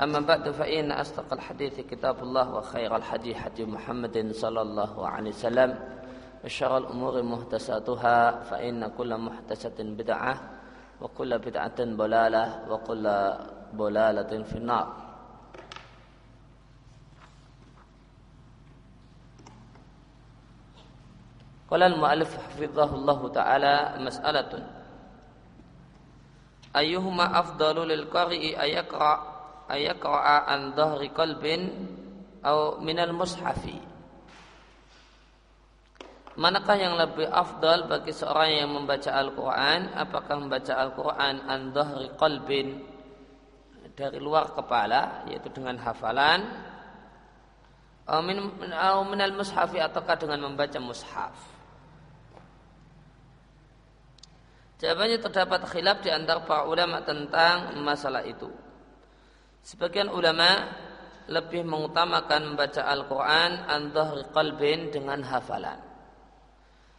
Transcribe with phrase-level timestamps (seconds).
[0.00, 5.70] أما بعد فإن أصدق الحديث كتاب الله وخير الحديث حديث محمد صلى الله عليه وسلم.
[6.44, 10.34] وشر الأمور محدثاتها فإن كل محدثة بدعة
[11.00, 13.04] وكل بدعة ضلالة وكل
[13.74, 14.86] ضلالة في النار.
[21.70, 24.52] قال المؤلف حفظه الله تعالى مسألة
[26.76, 29.37] أيهما أفضل للقارئ أن يقرأ
[29.68, 31.68] ayaqra'a an dhahri qalbin
[32.42, 33.76] au minal mushafi.
[36.38, 39.90] Manakah yang lebih afdal bagi seorang yang membaca Al-Quran?
[39.90, 42.68] Apakah membaca Al-Quran an dhahri qalbin?
[43.98, 46.46] Dari luar kepala Yaitu dengan hafalan.
[48.06, 48.38] Au min,
[49.10, 51.34] minal mushafi Ataukah dengan membaca mushaf?
[54.78, 58.46] Jawabannya terdapat khilaf di antara para ulama tentang masalah itu.
[59.68, 60.64] Sebagian ulama
[61.28, 63.92] lebih mengutamakan membaca Al-Quran an
[64.32, 65.76] qalbin dengan hafalan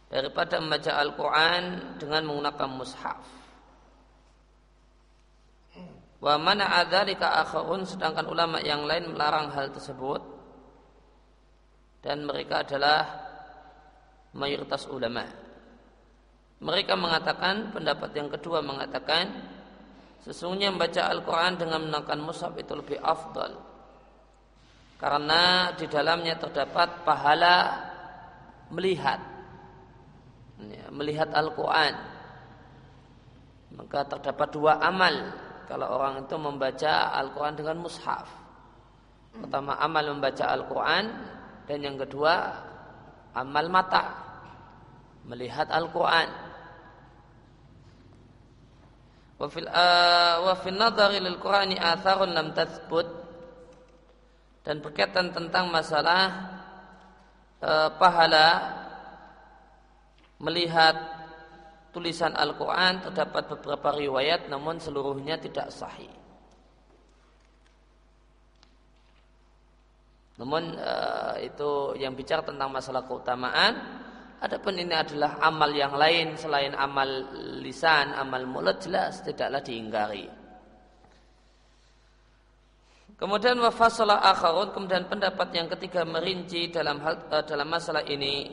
[0.06, 1.62] daripada membaca Al-Quran
[1.98, 3.26] dengan menggunakan mushaf.
[6.22, 10.22] Wa mana adzalika akhirun sedangkan ulama yang lain melarang hal tersebut
[12.06, 13.02] dan mereka adalah
[14.30, 15.26] mayoritas ulama.
[16.62, 19.58] Mereka mengatakan pendapat yang kedua mengatakan
[20.20, 23.56] Sesungguhnya membaca Al-Quran dengan menekan mushaf itu lebih afdal.
[25.00, 27.56] Karena di dalamnya terdapat pahala
[28.68, 29.20] melihat.
[30.60, 31.94] Ya, Melihat Al-Quran.
[33.70, 35.14] Maka terdapat dua amal
[35.70, 38.28] Kalau orang itu membaca Al-Quran dengan mushaf.
[39.32, 41.04] Pertama amal membaca Al-Quran.
[41.64, 42.60] Dan yang kedua
[43.30, 44.10] Amal mata
[45.22, 46.49] Melihat Al-Quran
[49.40, 53.08] wa fil uh, wa nadhari lil Qur'ani atharun lam tathbut
[54.60, 56.28] dan berkaitan tentang masalah
[57.64, 58.48] uh, pahala
[60.44, 60.92] melihat
[61.96, 66.12] tulisan Al-Quran terdapat beberapa riwayat namun seluruhnya tidak sahih.
[70.36, 74.04] Namun uh, itu yang bicara tentang masalah keutamaan
[74.40, 77.28] Adapun ini adalah amal yang lain selain amal
[77.60, 80.40] lisan, amal mulut jelas tidaklah diingkari.
[83.20, 88.48] Kemudian wafasalah akharun kemudian pendapat yang ketiga merinci dalam hal uh, dalam masalah ini.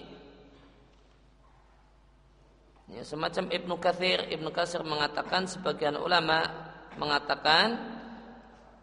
[2.91, 6.43] Ya, semacam Ibnu Kathir, Ibnu Katsir mengatakan sebagian ulama
[6.99, 7.79] mengatakan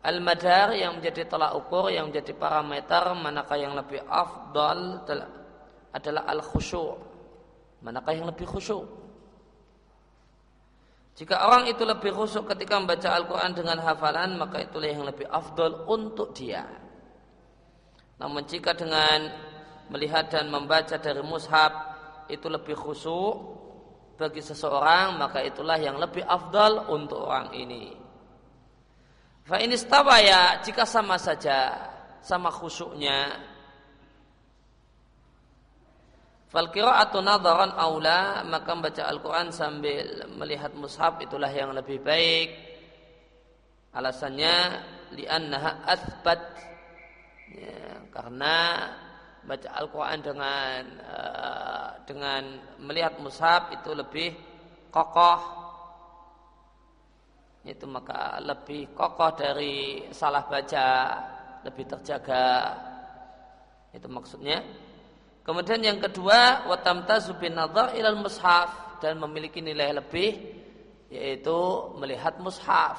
[0.00, 5.04] al-madar yang menjadi tolak ukur yang menjadi parameter manakah yang lebih afdal
[5.94, 6.98] adalah al-khusyu'
[7.86, 9.04] manakah yang lebih khusyuk
[11.14, 15.86] jika orang itu lebih khusyuk ketika membaca Al-Quran dengan hafalan maka itulah yang lebih afdol
[15.86, 16.66] untuk dia.
[18.18, 19.30] Namun jika dengan
[19.94, 21.70] melihat dan membaca dari mushaf
[22.26, 23.34] itu lebih khusyuk
[24.18, 27.94] bagi seseorang maka itulah yang lebih afdal untuk orang ini.
[29.46, 29.78] Fa ini
[30.26, 31.78] ya jika sama saja
[32.26, 33.38] sama khusyuknya
[36.54, 42.54] Fal qira'atu nadharan aula maka membaca Al-Qur'an sambil melihat mushaf itulah yang lebih baik.
[43.90, 44.54] Alasannya
[45.18, 46.42] li'annaha athbat.
[47.58, 48.86] Ya, karena
[49.42, 52.42] baca Al-Qur'an dengan uh, dengan
[52.78, 54.38] melihat mushaf itu lebih
[54.94, 55.42] kokoh.
[57.66, 60.88] Itu maka lebih kokoh dari salah baca,
[61.66, 62.78] lebih terjaga.
[63.90, 64.83] Itu maksudnya.
[65.44, 70.40] Kemudian yang kedua, watamtazu bin ilal mushaf dan memiliki nilai lebih
[71.12, 71.60] yaitu
[72.00, 72.96] melihat mushaf.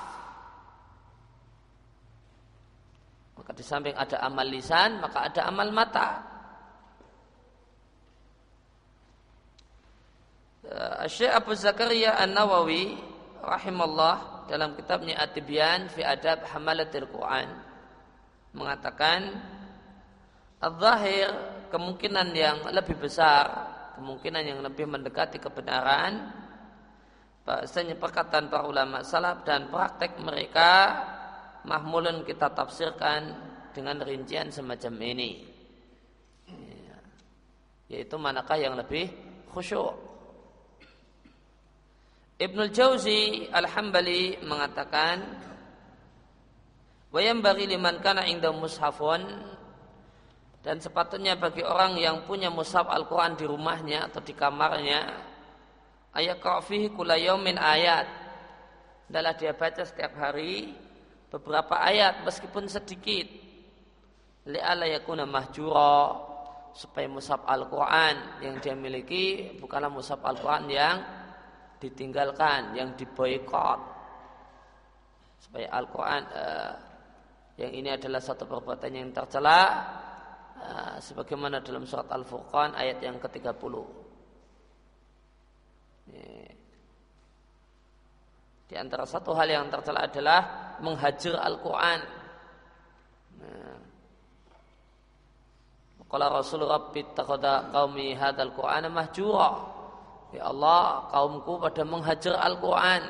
[3.35, 6.35] Maka di samping ada amal lisan, maka ada amal mata.
[10.65, 12.97] Eh, Syekh Abu Zakaria An-Nawawi
[13.41, 17.49] rahimallah dalam kitabnya At-Tibyan fi Adab Hamalatil Quran
[18.53, 19.29] mengatakan
[20.61, 23.45] Al-Zahir kemungkinan yang lebih besar,
[23.97, 26.33] kemungkinan yang lebih mendekati kebenaran,
[27.45, 30.71] bahasanya perkataan para ulama salaf dan praktek mereka
[31.65, 33.33] mahmulun kita tafsirkan
[33.73, 35.31] dengan rincian semacam ini.
[36.49, 36.97] Ya.
[37.97, 39.09] yaitu manakah yang lebih
[39.53, 39.93] khusyuk.
[42.35, 45.45] Ibnul Jauzi Al-Hambali mengatakan
[47.15, 49.23] Wayam bagi liman kana inda mushafun
[50.65, 55.13] dan sepatutnya bagi orang yang punya mushaf Al-Quran di rumahnya atau di kamarnya
[56.09, 58.09] ayat fihi kula yaumin ayat.
[59.05, 60.73] Adalah dia baca setiap hari
[61.29, 63.29] beberapa ayat meskipun sedikit.
[64.49, 66.17] Li'ala yakuna mahjura
[66.73, 70.97] supaya mushaf Al-Quran yang dia miliki bukanlah mushaf Al-Quran yang
[71.77, 73.79] ditinggalkan, yang diboykot
[75.45, 76.73] supaya Al-Quran uh,
[77.61, 79.61] yang ini adalah satu perbuatan yang tercela
[81.01, 83.75] sebagaimana dalam surat Al-Furqan ayat yang ke-30.
[88.65, 90.39] Di antara satu hal yang tercela adalah
[90.81, 91.99] menghajar Al-Quran.
[93.45, 93.77] Nah.
[96.05, 99.51] Kalau Rasul Rabbi takhada qaumi hadal Qur'ana mahjura.
[100.33, 103.01] Ya Allah, kaumku pada menghajar Al-Quran.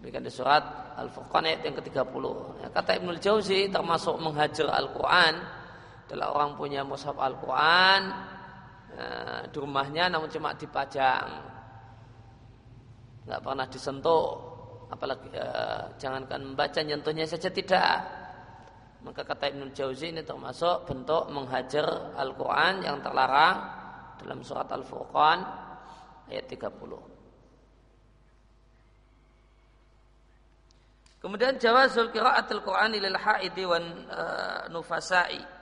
[0.00, 2.24] Demikian di surat Al-Furqan ayat yang ke-30.
[2.64, 5.59] Ya, kata Ibnul Jauzi termasuk menghajar Al-Quran
[6.10, 8.02] adalah orang punya mushaf Al-Quran
[8.98, 11.28] ya, di rumahnya namun cuma dipajang.
[13.30, 14.26] Nggak pernah disentuh.
[14.90, 15.46] Apalagi ya,
[16.02, 18.02] jangankan membaca nyentuhnya saja tidak.
[19.06, 23.56] Maka kata Ibnul Jauzi ini termasuk bentuk menghajar Al-Quran yang terlarang
[24.18, 25.38] dalam surat Al-Furqan
[26.26, 27.10] ayat 30.
[31.20, 35.59] Kemudian jawazul qiraatil Qur'ani lil haidi wan uh, nufasai.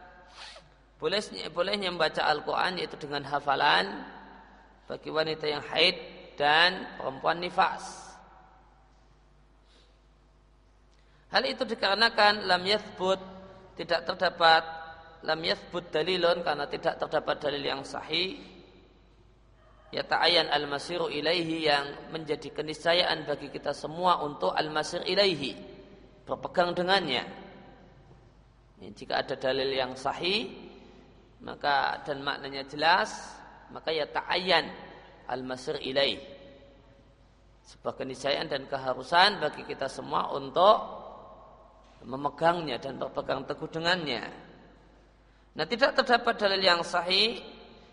[0.99, 4.03] Bolehnya bolehnya membaca Al-Qur'an yaitu dengan hafalan
[4.91, 5.95] bagi wanita yang haid
[6.35, 8.09] dan perempuan nifas.
[11.31, 13.21] Hal itu dikarenakan lam yathbut
[13.79, 14.65] tidak terdapat
[15.23, 18.39] lam yathbut dalilun karena tidak terdapat dalil yang sahih
[19.95, 25.57] ya ta'ayan al-masiru ilaihi yang menjadi keniscayaan bagi kita semua untuk al-masir ilaihi
[26.29, 27.25] berpegang dengannya
[28.81, 30.68] ya, jika ada dalil yang sahih
[31.45, 33.39] maka dan maknanya jelas
[33.71, 34.67] maka ya ta'ayan
[35.29, 36.39] al-masir ilaihi
[37.69, 40.77] sebuah keniscayaan dan keharusan bagi kita semua untuk
[42.09, 44.25] memegangnya dan berpegang teguh dengannya.
[45.53, 47.37] Nah, tidak terdapat dalil yang sahih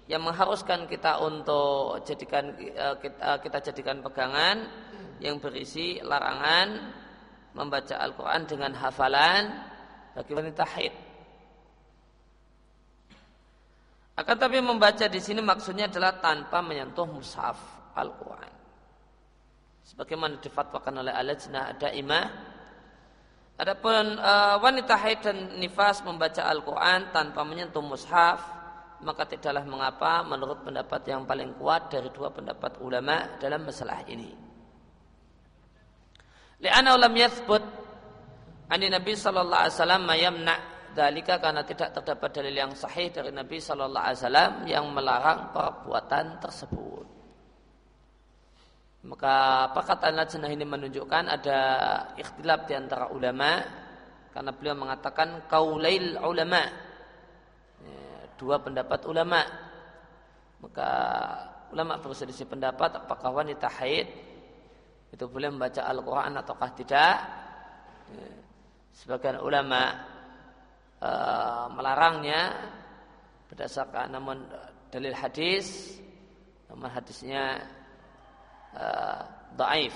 [0.07, 4.63] yang mengharuskan kita untuk jadikan eh, kita, eh, kita jadikan pegangan
[5.19, 6.93] yang berisi larangan
[7.51, 9.43] membaca Al-Quran dengan hafalan
[10.15, 10.93] bagi wanita haid.
[14.15, 17.59] Akan tapi membaca di sini maksudnya adalah tanpa menyentuh mushaf
[17.99, 18.53] Al-Quran.
[19.83, 22.25] Sebagaimana difatwakan oleh Al-Lajnah Daimah.
[23.59, 28.39] Adapun uh, wanita haid dan nifas membaca Al-Quran tanpa menyentuh mushaf
[29.03, 34.31] maka tidaklah mengapa menurut pendapat yang paling kuat dari dua pendapat ulama dalam masalah ini.
[36.63, 37.63] Li'anna lam yathbut
[38.71, 40.03] ani Nabi sallallahu alaihi wasallam
[40.95, 46.39] dalika karena tidak terdapat dalil yang sahih dari Nabi sallallahu alaihi wasallam yang melarang perbuatan
[46.39, 47.05] tersebut.
[49.05, 51.59] Maka perkataan lajnah ini menunjukkan ada
[52.17, 53.61] ikhtilaf di antara ulama
[54.33, 56.63] karena beliau mengatakan kaulail ulama
[58.39, 59.43] dua pendapat ulama.
[60.63, 60.89] Maka
[61.69, 64.07] ulama berselisih pendapat apakah wanita haid
[65.13, 67.15] itu boleh membaca Al-Quran ataukah tidak.
[68.95, 70.14] Sebagian ulama
[71.05, 71.09] e,
[71.77, 72.41] melarangnya
[73.53, 74.49] berdasarkan namun
[74.89, 76.01] dalil hadis,
[76.65, 77.61] namun hadisnya
[78.73, 78.85] e,
[79.53, 79.93] daif.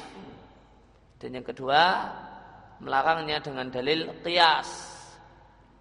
[1.17, 1.81] Dan yang kedua
[2.79, 4.69] melarangnya dengan dalil qiyas.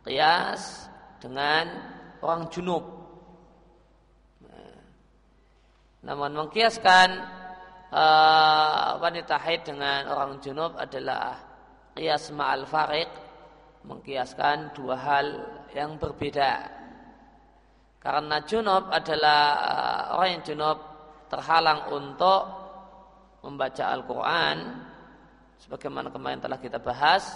[0.02, 0.88] Qiyas
[1.20, 1.68] dengan
[2.25, 2.99] orang junub.
[5.99, 7.08] Namun mengkiaskan
[7.90, 11.37] uh, wanita haid dengan orang junub adalah
[11.92, 13.11] kias ma'al farik
[13.85, 15.26] mengkiaskan dua hal
[15.75, 16.78] yang berbeda.
[17.99, 20.78] Karena junub adalah uh, orang yang junub
[21.28, 22.42] terhalang untuk
[23.42, 24.56] membaca Al-Quran
[25.61, 27.26] sebagaimana kemarin telah kita bahas.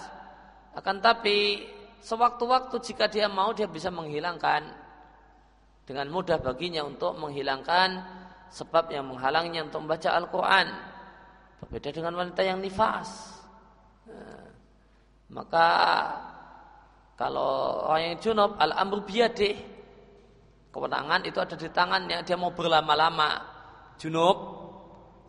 [0.73, 1.67] Akan tapi
[2.01, 4.81] sewaktu-waktu jika dia mau dia bisa menghilangkan.
[5.83, 7.89] Dengan mudah baginya untuk menghilangkan
[8.47, 10.67] sebab yang menghalangnya untuk membaca Al-Quran.
[11.59, 13.35] Berbeda dengan wanita yang nifas.
[14.07, 14.47] Nah,
[15.27, 15.67] maka
[17.23, 19.55] kalau orang yang junub al-amru biyadih
[20.75, 23.39] kewenangan itu ada di tangannya dia mau berlama-lama
[23.95, 24.37] junub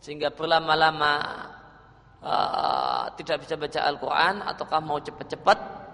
[0.03, 1.13] sehingga berlama-lama
[2.19, 5.85] uh, tidak bisa baca Al-Quran ataukah mau cepat-cepat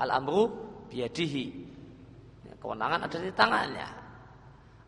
[0.00, 0.48] Al-amru
[0.88, 1.46] biadihi.
[2.48, 3.88] Ya, kewenangan ada di tangannya.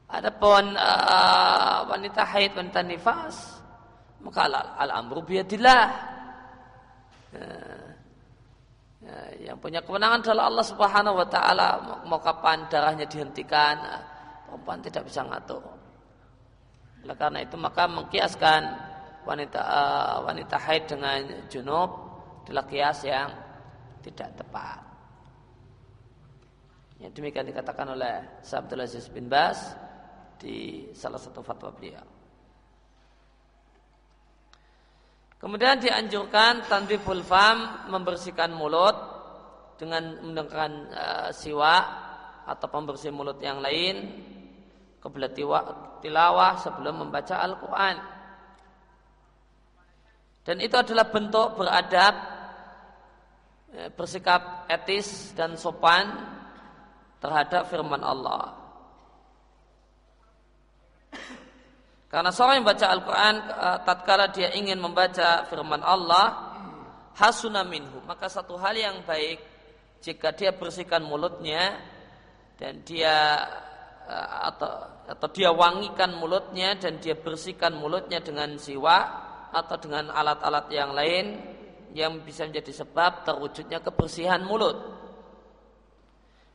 [0.09, 3.61] Adapun uh, wanita haid, wanita nifas,
[4.25, 4.49] maka
[4.81, 5.85] al-amru biadillah.
[7.37, 7.72] Uh,
[9.03, 11.69] ya, yang punya kemenangan adalah Allah Subhanahu wa taala.
[12.07, 14.03] Mau kapan darahnya dihentikan, uh,
[14.47, 15.63] perempuan tidak bisa ngatur.
[17.03, 18.63] Oleh karena itu maka mengkiaskan
[19.27, 21.19] wanita uh, wanita haid dengan
[21.51, 21.91] junub
[22.47, 23.31] adalah kias yang
[24.03, 24.83] tidak tepat.
[27.03, 29.75] Ya, demikian dikatakan oleh Sabdul Aziz bin Bas
[30.39, 32.22] di salah satu fatwa beliau.
[35.43, 38.95] Kemudian dianjurkan tanbihul fam membersihkan mulut
[39.75, 41.85] dengan menggunakan uh, siwak
[42.47, 44.23] atau pembersih mulut yang lain
[45.03, 45.35] kebelah
[45.99, 47.97] tilawah sebelum membaca Al-Quran.
[50.47, 52.15] Dan itu adalah bentuk beradab,
[53.75, 56.07] ya, bersikap etis dan sopan
[57.19, 58.63] terhadap firman Allah.
[62.13, 66.53] Karena seorang yang baca Al-Quran eh, tatkala dia ingin membaca firman Allah
[67.17, 69.41] hasuna minhu maka satu hal yang baik
[70.05, 71.81] jika dia bersihkan mulutnya
[72.61, 73.41] dan dia
[74.05, 78.97] eh, atau atau dia wangikan mulutnya dan dia bersihkan mulutnya dengan siwa
[79.49, 81.41] atau dengan alat-alat yang lain
[81.97, 84.77] yang bisa menjadi sebab terwujudnya kebersihan mulut.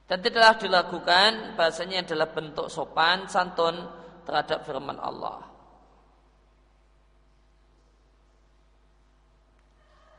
[0.09, 5.57] Dan tidaklah dilakukan bahasanya adalah bentuk sopan santun terhadap firman Allah.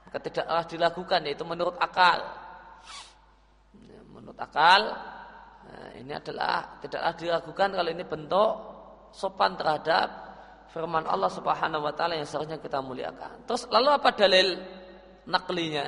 [0.09, 2.17] maka tidaklah dilakukan yaitu menurut akal.
[3.85, 4.88] Ya, menurut akal
[5.69, 8.53] nah, ini adalah tidaklah dilakukan kalau ini bentuk
[9.12, 10.09] sopan terhadap
[10.73, 13.45] firman Allah Subhanahu wa taala yang seharusnya kita muliakan.
[13.45, 14.57] Terus lalu apa dalil
[15.29, 15.87] naklinya?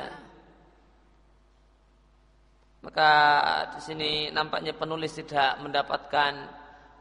[2.84, 3.10] Maka
[3.72, 6.59] di sini nampaknya penulis tidak mendapatkan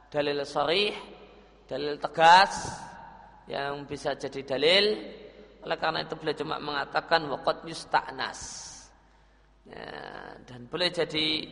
[0.10, 0.94] dalil sharih,
[1.70, 2.74] dalil tegas
[3.46, 4.86] yang bisa jadi dalil.
[5.62, 8.40] Oleh karena itu beliau cuma mengatakan waqad yusta'nas.
[9.70, 9.94] Ya,
[10.50, 11.46] dan boleh jadi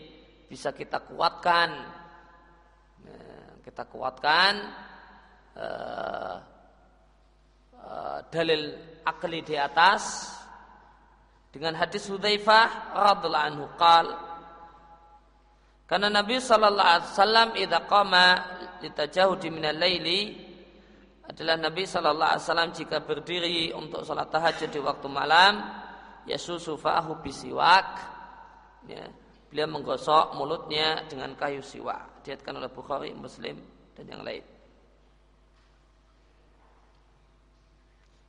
[0.49, 1.69] bisa kita kuatkan.
[3.05, 3.21] Ya,
[3.61, 4.53] kita kuatkan
[5.53, 6.35] uh,
[7.77, 8.73] uh, dalil
[9.05, 10.33] akli di atas.
[11.53, 14.26] Dengan hadis Hudzaifah radhiallahu anhu qal
[15.88, 18.25] karena Nabi sallallahu alaihi wasallam idza qama
[18.84, 20.48] litajahudi minal laili
[21.27, 25.60] adalah Nabi Shallallahu Alaihi Wasallam jika berdiri untuk sholat tahajud di waktu malam,
[26.24, 27.88] yasusu fa'ahu bisiwak,
[28.88, 29.03] ya,
[29.51, 32.24] beliau menggosok mulutnya dengan kayu siwak.
[32.24, 33.60] Diatkan oleh Bukhari, Muslim
[33.91, 34.44] dan yang lain.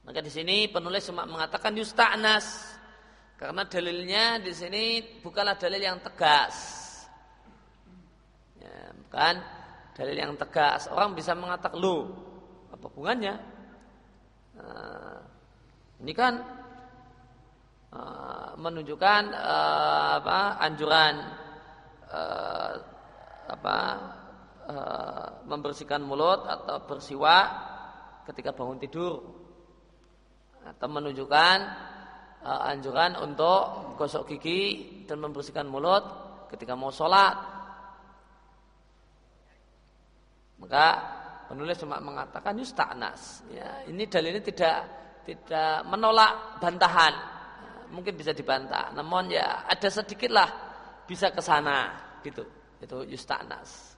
[0.02, 2.74] Maka di sini penulis cuma mengatakan yusta'nas
[3.36, 6.77] karena dalilnya di sini bukanlah dalil yang tegas.
[9.08, 9.34] Bukan
[9.96, 10.86] dalil yang tegas.
[10.92, 12.12] Orang bisa mengatakan lu
[12.68, 13.34] apa hubungannya?
[14.60, 15.18] Nah,
[16.04, 16.44] ini kan
[17.90, 21.14] uh, menunjukkan uh, apa anjuran
[22.12, 22.72] uh,
[23.48, 23.78] apa
[24.68, 27.46] uh, membersihkan mulut atau bersiwak
[28.28, 29.24] ketika bangun tidur
[30.68, 31.56] atau menunjukkan
[32.44, 36.04] uh, anjuran untuk gosok gigi dan membersihkan mulut
[36.52, 37.57] ketika mau sholat
[40.58, 40.84] maka
[41.48, 43.48] Penulis cuma mengatakan yusta'nas.
[43.48, 44.76] Ya, ini dalilnya tidak
[45.24, 47.16] tidak menolak bantahan.
[47.88, 50.44] Mungkin bisa dibantah, namun ya ada sedikitlah
[51.08, 52.44] bisa ke sana gitu.
[52.84, 53.96] Itu yusta'nas.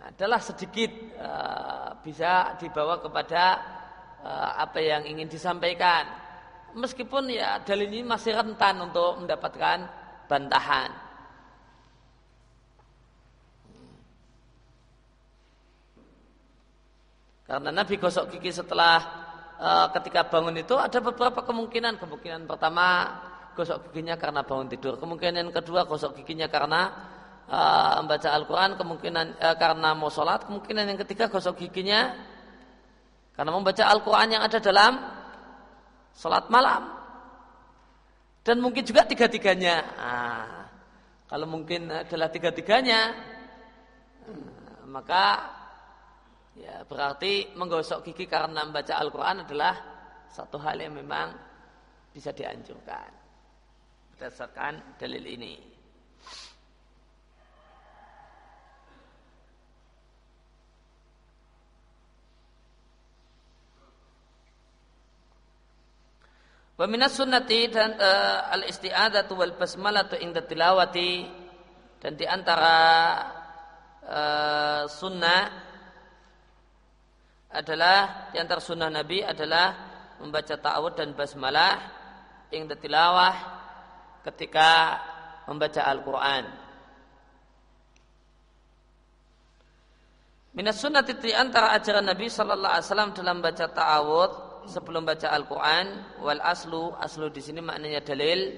[0.00, 0.88] Nah, adalah sedikit
[1.20, 3.42] uh, bisa dibawa kepada
[4.24, 6.08] uh, apa yang ingin disampaikan.
[6.72, 9.78] Meskipun ya dalil ini masih rentan untuk mendapatkan
[10.24, 11.03] bantahan.
[17.44, 18.96] Karena Nabi gosok gigi setelah
[19.60, 22.00] uh, ketika bangun itu ada beberapa kemungkinan.
[22.00, 23.12] Kemungkinan pertama
[23.52, 24.96] gosok giginya karena bangun tidur.
[24.96, 26.88] Kemungkinan kedua gosok giginya karena
[27.44, 28.70] uh, membaca Al-Quran.
[28.80, 30.48] Kemungkinan uh, karena mau sholat.
[30.48, 32.16] Kemungkinan yang ketiga gosok giginya
[33.36, 34.92] karena membaca Al-Quran yang ada dalam
[36.16, 36.96] sholat malam.
[38.40, 39.76] Dan mungkin juga tiga-tiganya.
[39.96, 40.44] Nah,
[41.28, 43.16] kalau mungkin adalah tiga-tiganya,
[44.84, 45.53] maka
[46.54, 49.74] Ya, berarti menggosok gigi karena membaca Al-Quran adalah
[50.30, 51.34] satu hal yang memang
[52.14, 53.10] bisa dianjurkan
[54.14, 55.54] berdasarkan dalil ini.
[66.74, 71.22] Peminat sunnati dan uh, al istiadatu wal basmalatu inda tilawati
[72.02, 72.78] dan di antara
[74.02, 75.73] uh, sunnah
[77.54, 79.72] adalah di antara sunnah Nabi adalah
[80.18, 81.78] membaca ta'awud dan basmalah
[82.50, 83.34] yang tilawah
[84.26, 84.98] ketika
[85.46, 86.44] membaca Al-Quran.
[90.54, 94.30] Minas sunnah di antara ajaran Nabi Sallallahu Alaihi Wasallam dalam baca ta'awud
[94.70, 95.86] sebelum baca Al-Quran
[96.22, 98.54] wal aslu aslu di sini maknanya dalil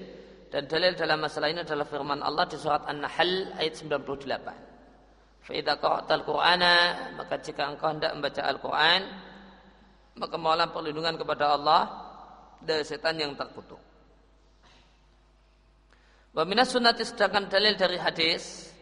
[0.53, 4.66] dan dalil dalam masalah ini adalah firman Allah di surat An-Nahl ayat 98.
[5.47, 6.75] Fa'idha qara'tal Qur'ana
[7.15, 9.01] maka jika engkau hendak membaca Al-Qur'an
[10.19, 11.81] maka mohonlah perlindungan kepada Allah
[12.59, 13.79] dari setan yang terkutuk.
[16.35, 18.75] Wa minas sunnati sedangkan dalil dari hadis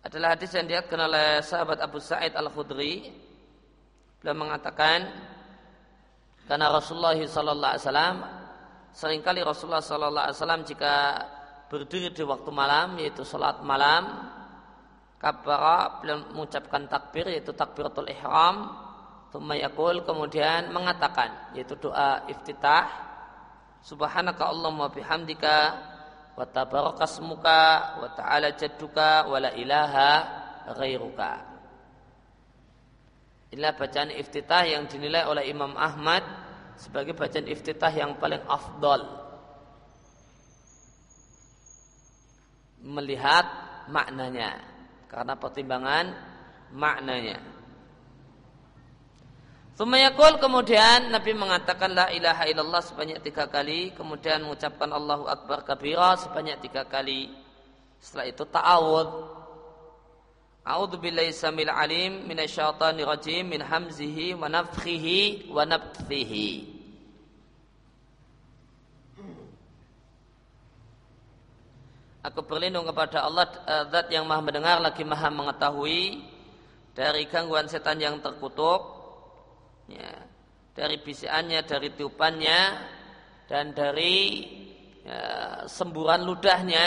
[0.00, 3.12] adalah hadis yang dilihatkan oleh sahabat Abu Sa'id Al-Khudri
[4.24, 5.04] beliau mengatakan
[6.48, 8.24] karena Rasulullah wasallam
[8.96, 11.22] sering kali Rasulullah wasallam jika
[11.68, 14.31] berdiri di waktu malam yaitu salat malam
[15.22, 18.74] kabara beliau mengucapkan takbir yaitu takbiratul ihram.
[19.30, 22.90] Thumma yaqul kemudian mengatakan yaitu doa iftitah.
[23.86, 25.56] Subhanaka allahumma bihamdika
[26.34, 27.60] wa tabarakasmuka
[28.02, 30.10] wa ta'ala jadduka wa la ilaha
[30.74, 31.32] ghairuka.
[33.54, 36.24] Inilah bacaan iftitah yang dinilai oleh Imam Ahmad
[36.76, 39.02] sebagai bacaan iftitah yang paling afdol.
[42.82, 43.46] Melihat
[43.92, 44.71] maknanya
[45.12, 46.16] karena pertimbangan
[46.72, 47.36] maknanya.
[49.76, 56.16] Sumayakul kemudian Nabi mengatakan la ilaha illallah sebanyak tiga kali, kemudian mengucapkan Allahu Akbar kabira
[56.16, 57.28] sebanyak tiga kali.
[58.00, 59.08] Setelah itu ta'awud.
[60.64, 66.71] A'udzu billahi samil alim minasyaitonir rajim min hamzihi wa nafthihi wa nafthihi.
[72.22, 76.22] Aku berlindung kepada Allah eh, Zat yang maha mendengar lagi maha mengetahui
[76.94, 78.78] dari gangguan setan yang terkutuk,
[79.90, 80.22] ya,
[80.70, 82.60] dari bisiannya, dari tiupannya,
[83.50, 84.38] dan dari
[85.02, 86.86] ya, semburan ludahnya.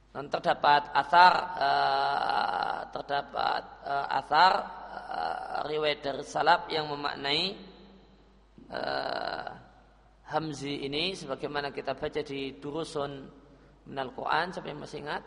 [0.09, 4.53] Dan terdapat asar uh, terdapat uh, asar
[4.89, 7.53] uh, riwayat dari salaf yang memaknai
[8.73, 9.47] uh,
[10.29, 13.29] Hamzi ini sebagaimana kita baca di Durusun
[13.89, 15.23] Minal Quran yang masih ingat?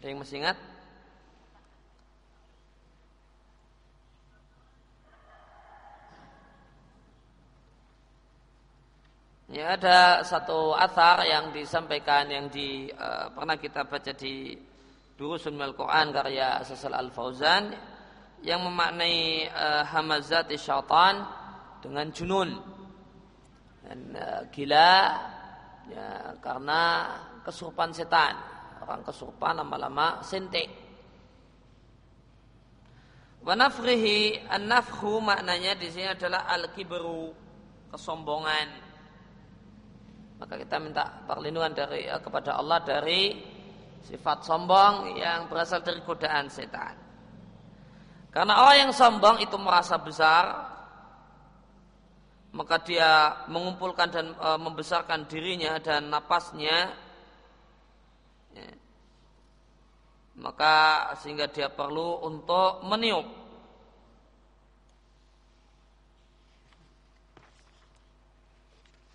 [0.00, 0.75] Ada yang masih ingat?
[9.46, 14.58] Ya ada satu athar yang disampaikan yang di uh, pernah kita baca di
[15.14, 17.70] Durusun Mal Quran karya Sasal Al Fauzan
[18.42, 21.22] yang memaknai uh, hamazat syaitan
[21.78, 22.58] dengan junun.
[23.86, 25.14] Dan uh, gila
[25.94, 27.14] ya karena
[27.46, 28.34] kesurupan setan.
[28.82, 30.74] Orang kesurupan lama-lama sentik.
[33.46, 37.30] Wanafrihi an-nafhu maknanya di sini adalah al-kibru
[37.94, 38.85] kesombongan
[40.36, 43.36] maka kita minta perlindungan dari uh, kepada Allah dari
[44.06, 46.94] sifat sombong yang berasal dari godaan setan.
[48.30, 50.44] Karena orang yang sombong itu merasa besar,
[52.52, 56.92] maka dia mengumpulkan dan e, membesarkan dirinya dan napasnya,
[58.52, 58.68] ya.
[60.36, 63.24] maka sehingga dia perlu untuk meniup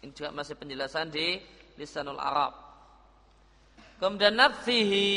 [0.01, 1.37] Ini juga masih penjelasan di
[1.77, 2.53] lisanul Arab.
[4.01, 5.09] Kemudian nafsihi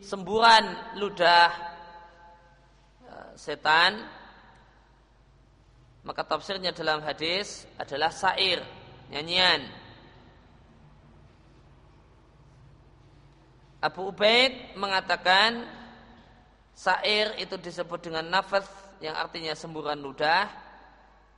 [0.00, 1.50] semburan ludah
[3.04, 4.00] e, setan
[6.04, 8.60] maka tafsirnya dalam hadis adalah sair
[9.08, 9.64] nyanyian
[13.80, 15.64] Abu Ubaid mengatakan
[16.72, 18.64] sair itu disebut dengan nafas
[19.00, 20.48] yang artinya semburan ludah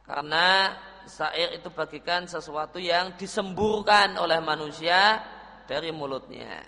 [0.07, 0.71] karena
[1.07, 5.23] sair itu bagikan sesuatu yang disemburkan oleh manusia
[5.67, 6.63] dari mulutnya.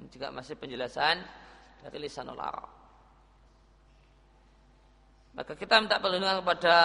[0.00, 1.20] Ini juga masih penjelasan
[1.84, 2.68] dari lisanul Arab.
[5.36, 6.76] Maka kita minta perlindungan kepada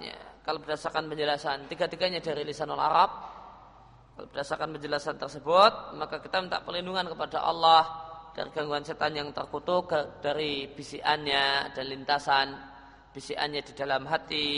[0.00, 3.10] ya, kalau berdasarkan penjelasan tiga-tiganya dari lisanul Arab.
[4.12, 7.82] Kalau berdasarkan penjelasan tersebut, maka kita minta perlindungan kepada Allah
[8.36, 9.88] dari gangguan setan yang terkutuk
[10.20, 12.48] dari bisiannya dan lintasan
[13.12, 14.48] bisiannya di dalam hati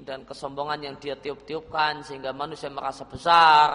[0.00, 3.68] kemudian kesombongan yang dia tiup-tiupkan sehingga manusia merasa besar.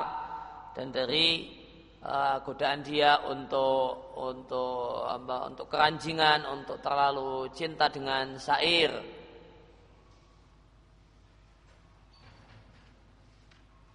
[0.73, 1.53] Dan dari
[2.01, 8.89] uh, godaan dia untuk untuk apa, untuk keranjingan untuk terlalu cinta dengan sair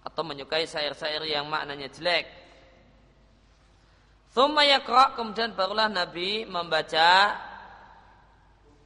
[0.07, 2.31] atau menyukai sair-sair yang maknanya jelek.
[4.31, 4.63] Thumma
[5.19, 7.35] kemudian barulah Nabi membaca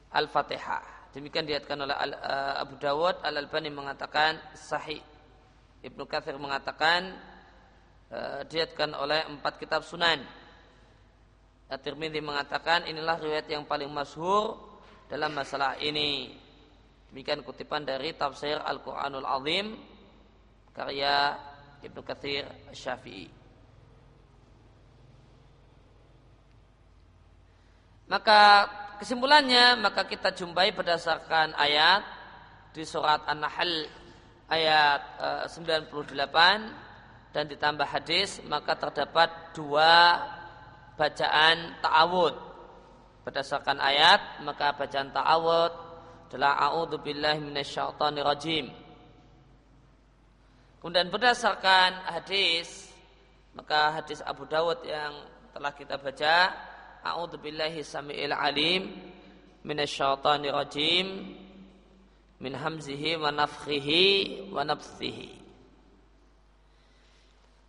[0.09, 0.94] Al-Fatihah.
[1.15, 4.99] Demikian diatkan oleh uh, Abu Dawud, Al-Albani mengatakan sahih.
[5.79, 7.15] Ibnu Katsir mengatakan
[8.11, 10.19] uh, diatkan oleh empat kitab Sunan.
[11.71, 14.59] At-Tirmidzi mengatakan inilah riwayat yang paling masyhur
[15.07, 16.35] dalam masalah ini.
[17.07, 19.71] Demikian kutipan dari tafsir Al-Qur'anul Azim
[20.75, 21.39] karya
[21.79, 22.43] Ibnu Katsir
[22.75, 23.31] Syafi'i.
[28.11, 28.67] Maka
[28.99, 32.01] kesimpulannya maka kita jumpai berdasarkan ayat
[32.75, 33.87] di surat An-Nahl
[34.51, 40.23] ayat e, eh, 98 dan ditambah hadis maka terdapat dua
[40.95, 42.35] bacaan ta'awud.
[43.27, 45.71] Berdasarkan ayat maka bacaan ta'awud
[46.31, 47.39] adalah a'udzu billahi
[48.19, 48.67] rajim.
[50.83, 52.91] Kemudian berdasarkan hadis
[53.55, 55.15] maka hadis Abu Dawud yang
[55.55, 56.35] telah kita baca
[57.05, 58.89] A'udzu billahi samiil alim
[59.61, 61.37] minasyaitonir rajim
[62.41, 65.29] min hamzihi wa nafthihi wa nafsihi.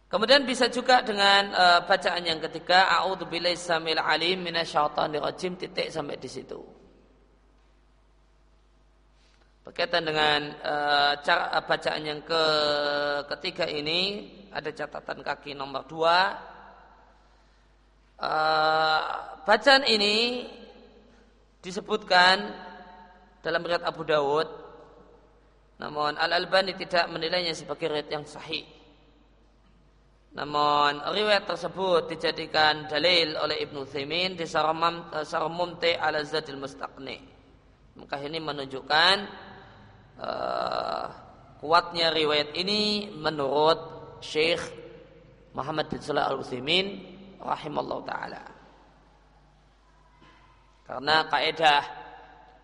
[0.08, 5.92] Kemudian bisa juga dengan uh, bacaan yang ketiga A'udzu billahi samiil alim minasyaitonir rajim titik
[5.92, 6.64] sampai di situ.
[9.68, 12.42] Berkaitan dengan uh, cara bacaan yang ke
[13.36, 16.38] ketiga ini ada catatan kaki nomor dua
[18.20, 19.00] uh,
[19.44, 20.46] bacaan ini
[21.60, 22.36] disebutkan
[23.42, 24.48] dalam riwayat Abu Dawud.
[25.76, 28.64] Namun Al-Albani tidak menilainya sebagai riwayat yang sahih.
[30.36, 37.16] Namun riwayat tersebut dijadikan dalil oleh Ibnu Thaimin di Saramumti ala Zadil Mustaqni.
[37.96, 39.16] Maka ini menunjukkan
[40.20, 41.06] uh,
[41.60, 43.80] kuatnya riwayat ini menurut
[44.20, 44.60] Syekh
[45.56, 48.42] Muhammad bin Salah Al-Utsaimin rahimallahu taala.
[50.86, 51.82] Karena kaidah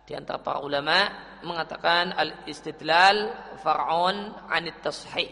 [0.07, 1.11] di antara para ulama
[1.43, 5.31] mengatakan al-istidlal far'un anit tashih.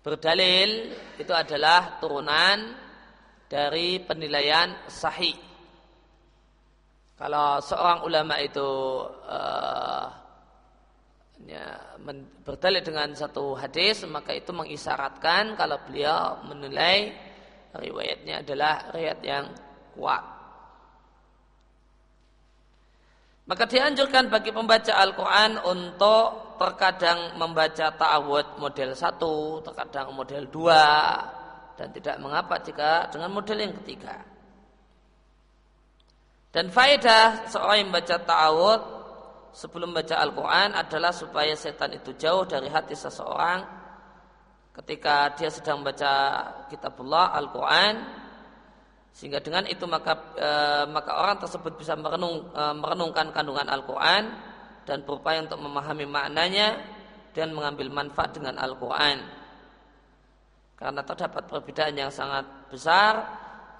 [0.00, 2.72] Berdalil itu adalah turunan
[3.48, 5.36] dari penilaian sahih.
[7.18, 8.70] Kalau seorang ulama itu
[9.26, 10.06] uh,
[11.44, 11.66] ya,
[12.46, 17.10] berdalil dengan satu hadis maka itu mengisyaratkan kalau beliau menilai
[17.76, 19.44] riwayatnya adalah riwayat yang
[19.92, 20.24] kuat.
[23.48, 31.16] Maka dianjurkan bagi pembaca Al-Quran untuk terkadang membaca ta'awud model satu, terkadang model dua,
[31.78, 34.20] dan tidak mengapa jika dengan model yang ketiga.
[36.52, 38.80] Dan faedah seorang yang membaca ta'awud
[39.54, 43.77] sebelum baca Al-Quran adalah supaya setan itu jauh dari hati seseorang
[44.78, 46.12] ketika dia sedang membaca
[46.70, 47.94] kitabullah Al-Quran
[49.10, 50.50] sehingga dengan itu maka e,
[50.94, 54.30] maka orang tersebut bisa merenung, e, merenungkan kandungan Al-Quran
[54.86, 56.78] dan berupaya untuk memahami maknanya
[57.34, 59.18] dan mengambil manfaat dengan Al-Quran.
[60.78, 63.26] Karena terdapat perbedaan yang sangat besar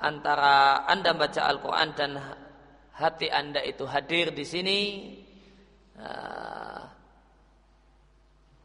[0.03, 2.11] antara anda membaca Al-Quran dan
[2.99, 4.81] hati anda itu hadir di sini.
[5.95, 6.09] E,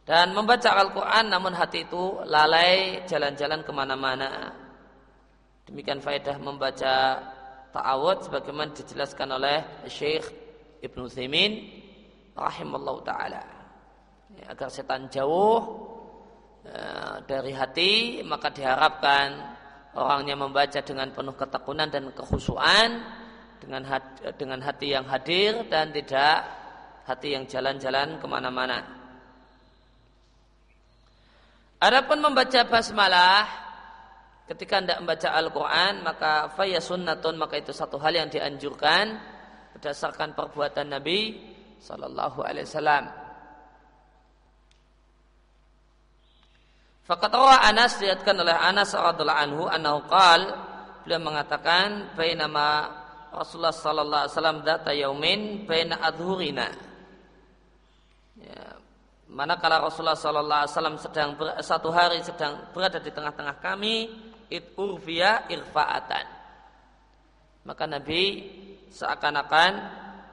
[0.03, 4.51] dan membaca Al-Quran namun hati itu lalai jalan-jalan ke mana-mana.
[5.63, 7.23] Demikian faedah membaca
[7.71, 10.27] ta'awud sebagaimana dijelaskan oleh Syekh
[10.83, 11.51] Ibnu Thimin
[12.35, 13.43] rahimallahu taala.
[14.35, 15.61] Ya, agar setan jauh
[16.67, 19.55] ya, dari hati maka diharapkan
[19.95, 22.11] orangnya membaca dengan penuh ketekunan dan
[23.87, 26.43] hati, dengan hati yang hadir dan tidak
[27.07, 29.02] hati yang jalan-jalan ke mana-mana.
[31.83, 33.43] Adapun membaca basmalah
[34.47, 39.19] ketika anda membaca Al-Quran maka faya sunnatun maka itu satu hal yang dianjurkan
[39.75, 41.43] berdasarkan perbuatan Nabi
[41.83, 43.03] sallallahu alaihi wasallam.
[47.03, 50.41] Fakat Anas dilihatkan oleh Anas radhiallahu anhu annahu qal
[51.03, 52.87] beliau mengatakan bainama
[53.35, 56.92] Rasulullah sallallahu alaihi wasallam data yaumin baina adhurina.
[59.33, 64.05] Manakala Rasulullah sallallahu alaihi wasallam sedang ber, satu hari sedang berada di tengah-tengah kami
[64.53, 66.25] it urfiya irfaatan.
[67.65, 68.45] Maka Nabi
[68.93, 69.71] seakan-akan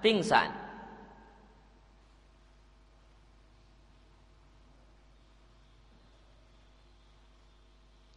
[0.05, 0.53] pingsan.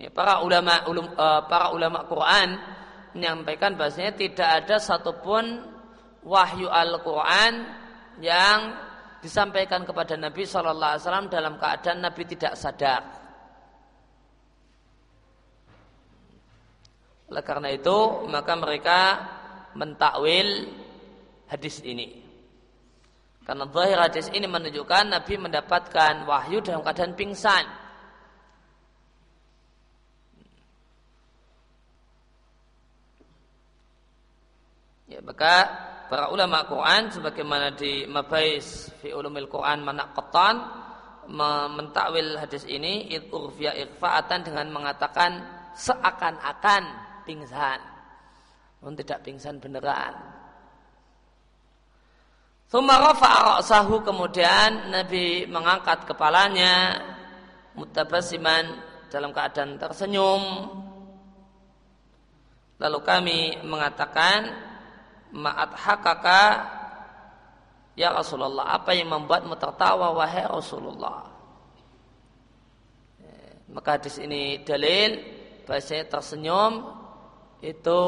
[0.04, 2.60] Ya, para ulama ulum, uh, para ulama Quran
[3.16, 5.64] menyampaikan bahasanya tidak ada satupun
[6.28, 7.54] wahyu Al-Quran
[8.20, 8.92] yang
[9.24, 13.02] disampaikan kepada Nabi Shallallahu Alaihi Wasallam dalam keadaan Nabi tidak sadar.
[17.32, 19.00] Oleh karena itu maka mereka
[19.80, 20.68] mentakwil
[21.48, 22.20] hadis ini.
[23.48, 27.64] Karena zahir hadis ini menunjukkan Nabi mendapatkan wahyu dalam keadaan pingsan.
[35.12, 35.68] Ya, maka
[36.10, 40.56] para ulama Quran sebagaimana di Mabais fi ulumil Quran manaqatan
[41.74, 45.32] mentakwil hadis ini id urfiya ikhfa'atan dengan mengatakan
[45.74, 46.84] seakan-akan
[47.24, 47.80] pingsan.
[48.84, 50.14] Namun tidak pingsan beneran.
[52.68, 53.14] Thumma
[53.62, 57.00] sahu kemudian Nabi mengangkat kepalanya
[57.78, 58.66] mutabasiman
[59.14, 60.44] dalam keadaan tersenyum.
[62.82, 64.73] Lalu kami mengatakan
[65.34, 66.42] ma'at hakaka
[67.98, 71.34] ya Rasulullah apa yang membuatmu tertawa wahai Rasulullah?
[73.74, 75.18] Maka hadis ini dalil
[75.66, 76.86] bahasanya tersenyum
[77.66, 78.02] itu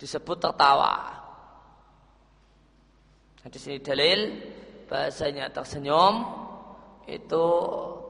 [0.00, 1.12] disebut tertawa.
[3.44, 4.20] Hadis ini dalil
[4.88, 6.24] bahasanya tersenyum
[7.04, 7.44] itu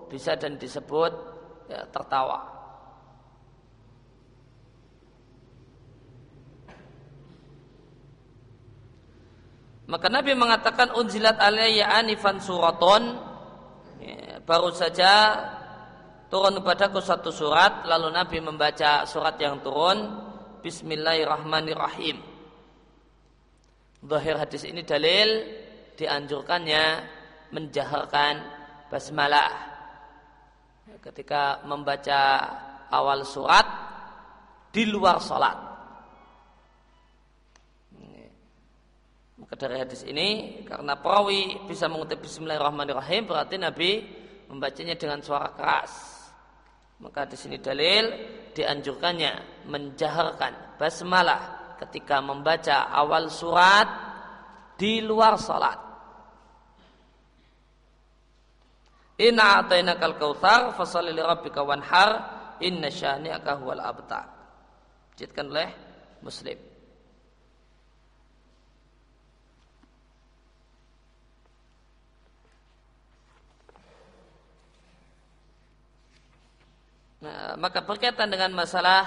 [0.07, 1.13] bisa dan disebut
[1.67, 2.62] ya, tertawa
[9.91, 13.19] Maka Nabi mengatakan unzilat alayya anifan suraton
[13.99, 15.35] ya, baru saja
[16.31, 20.31] turun kepadaku satu surat lalu Nabi membaca surat yang turun
[20.63, 22.23] Bismillahirrahmanirrahim.
[24.03, 25.43] Zahir hadis ini dalil
[25.99, 26.85] dianjurkannya
[27.51, 28.35] menjaharkan
[28.87, 29.51] basmalah
[31.03, 32.21] ketika membaca
[32.91, 33.67] awal surat
[34.71, 35.72] di luar sholat.
[39.53, 44.01] Dari hadis ini karena perawi bisa mengutip Bismillahirrahmanirrahim berarti Nabi
[44.49, 45.93] membacanya dengan suara keras.
[47.05, 48.05] Maka di sini dalil
[48.57, 53.89] dianjurkannya menjaharkan basmalah ketika membaca awal surat
[54.79, 55.79] di luar salat.
[59.21, 62.11] Inna atainakal kautsar fasalli li rabbika wanhar
[62.65, 64.27] inna syani'aka huwal abtar.
[65.13, 65.69] Jitkan oleh
[66.25, 66.72] Muslim.
[77.23, 79.07] Nah, maka berkaitan dengan masalah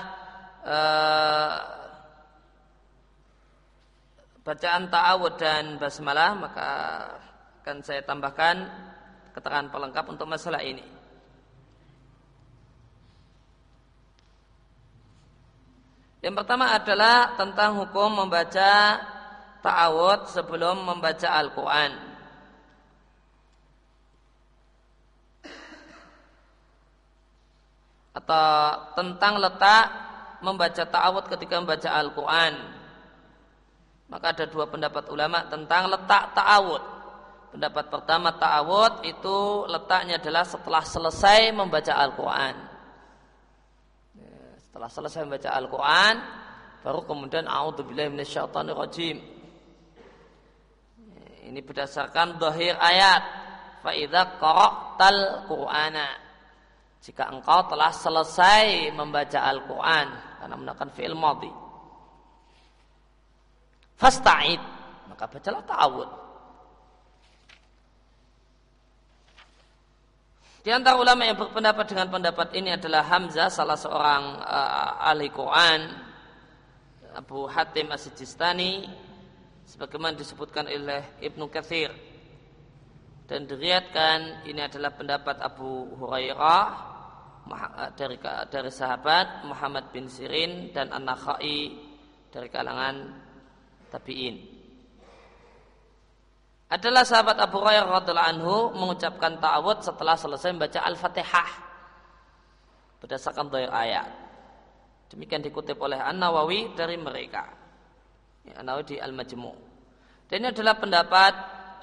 [0.64, 1.56] uh,
[4.40, 6.68] bacaan ta'awud dan basmalah maka
[7.60, 8.72] akan saya tambahkan
[9.36, 10.86] keterangan pelengkap untuk masalah ini.
[16.24, 18.96] Yang pertama adalah tentang hukum membaca
[19.60, 22.05] ta'awud sebelum membaca Al-Quran.
[28.16, 29.86] Atau tentang letak
[30.40, 32.54] membaca ta'awud ketika membaca Al-Quran.
[34.08, 36.84] Maka ada dua pendapat ulama tentang letak ta'awud.
[37.52, 42.56] Pendapat pertama ta'awud itu letaknya adalah setelah selesai membaca Al-Quran.
[44.64, 46.16] Setelah selesai membaca Al-Quran,
[46.84, 48.48] baru kemudian a'udzubillahi ya,
[51.46, 53.24] Ini berdasarkan dohir ayat.
[53.86, 56.25] Fa'idha qara'tal Qur'ana
[57.04, 60.08] jika engkau telah selesai membaca Al-Quran
[60.42, 61.52] karena menggunakan fi'il madhi
[63.98, 64.62] fasta'id
[65.10, 66.26] maka bacalah ta'awud
[70.66, 75.94] Di antara ulama yang berpendapat dengan pendapat ini adalah Hamzah, salah seorang uh, ahli Quran,
[77.14, 78.90] Abu Hatim As-Sijistani,
[79.70, 81.94] sebagaimana disebutkan oleh Ibnu Kathir.
[83.26, 86.96] Dan diriatkan ini adalah pendapat Abu Hurairah
[87.46, 88.18] Eh, dari
[88.50, 91.78] dari sahabat Muhammad bin Sirin dan An-Nakhai
[92.34, 93.22] dari kalangan
[93.94, 94.42] tabi'in.
[96.66, 101.50] Adalah sahabat Abu Hurairah radhiallahu anhu mengucapkan ta'awud setelah selesai membaca Al-Fatihah
[102.98, 104.10] berdasarkan doa ayat.
[105.14, 107.46] Demikian dikutip oleh An-Nawawi dari mereka.
[108.42, 109.58] Ya, An-Nawawi di Al-Majmu'.
[110.26, 111.34] Dan ini adalah pendapat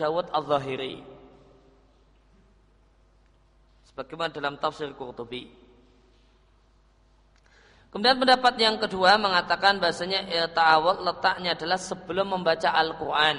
[0.02, 1.11] Dawud Al-Zahiri.
[3.92, 5.62] Sebagaimana dalam tafsir Qurtubi.
[7.92, 13.36] Kemudian pendapat yang kedua mengatakan bahasanya ya, ta'awud letaknya adalah sebelum membaca Al-Quran.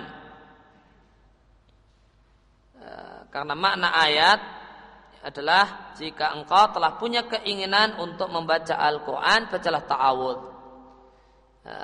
[2.78, 2.90] E,
[3.34, 4.40] karena makna ayat
[5.26, 10.40] adalah jika engkau telah punya keinginan untuk membaca Al-Quran, bacalah ta'awud.
[11.66, 11.76] E,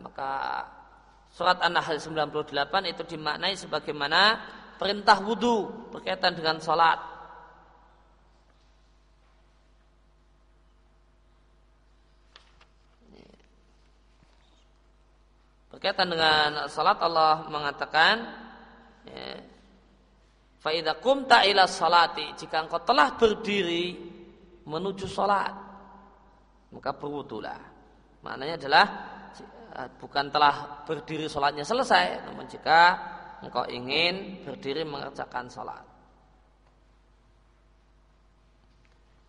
[0.00, 0.32] maka
[1.36, 2.48] surat An-Nahl 98
[2.96, 4.40] itu dimaknai sebagaimana
[4.80, 7.19] perintah wudhu berkaitan dengan sholat.
[15.80, 18.20] Berkaitan dengan salat Allah mengatakan
[19.08, 19.40] ya,
[20.60, 23.96] Fa'idha kumta salati Jika engkau telah berdiri
[24.68, 25.48] menuju salat
[26.68, 27.56] Maka berwudulah.
[28.20, 28.86] Maknanya adalah
[29.96, 33.00] Bukan telah berdiri salatnya selesai Namun jika
[33.40, 35.80] engkau ingin berdiri mengerjakan salat.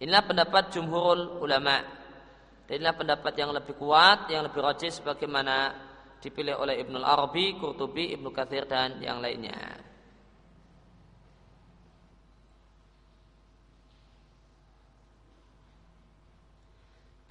[0.04, 1.80] Inilah pendapat jumhurul ulama.
[2.68, 5.88] Inilah pendapat yang lebih kuat Yang lebih rajin sebagaimana
[6.22, 9.82] dipilih oleh Ibnu Arabi, Qurtubi, Ibnu Katsir dan yang lainnya.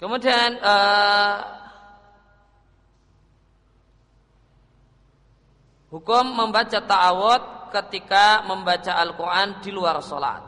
[0.01, 1.37] Kemudian uh,
[5.93, 10.41] hukum membaca ta'awud ketika membaca Al-Quran di luar sholat.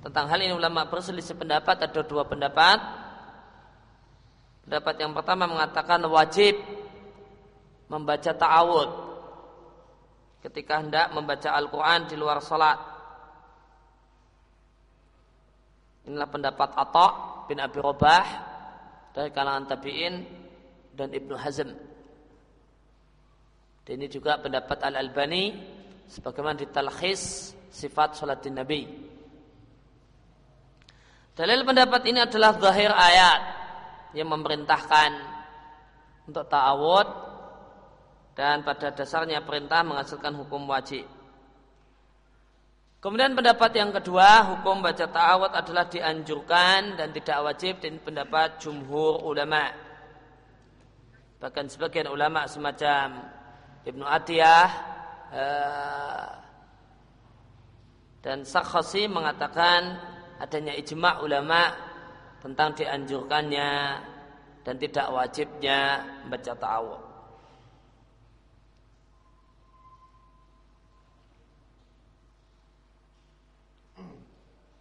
[0.00, 2.99] Tentang hal ini ulama berselisih pendapat ada dua pendapat.
[4.70, 6.54] Pendapat yang pertama mengatakan wajib
[7.90, 8.90] membaca ta'awud
[10.46, 12.78] ketika hendak membaca Al-Quran di luar salat.
[16.06, 17.08] Inilah pendapat Atta
[17.50, 18.26] bin Abi Robah
[19.10, 20.22] dari kalangan tabi'in
[20.94, 21.74] dan Ibnu Hazm.
[23.82, 25.50] Dan ini juga pendapat Al-Albani
[26.06, 28.86] sebagaimana di talkhis sifat salatin Nabi.
[31.34, 33.59] Dalil pendapat ini adalah zahir ayat
[34.16, 35.10] yang memerintahkan
[36.26, 37.08] untuk ta'awud
[38.38, 41.04] dan pada dasarnya perintah menghasilkan hukum wajib.
[43.00, 49.24] Kemudian pendapat yang kedua, hukum baca ta'awud adalah dianjurkan dan tidak wajib dan pendapat jumhur
[49.24, 49.72] ulama.
[51.40, 53.24] Bahkan sebagian ulama semacam
[53.88, 54.68] Ibnu Atiyah
[55.32, 56.28] eh,
[58.20, 59.96] dan Sakhasi mengatakan
[60.36, 61.89] adanya ijma' ulama
[62.40, 63.70] tentang dianjurkannya
[64.64, 65.78] dan tidak wajibnya
[66.24, 67.02] membaca ta'awud.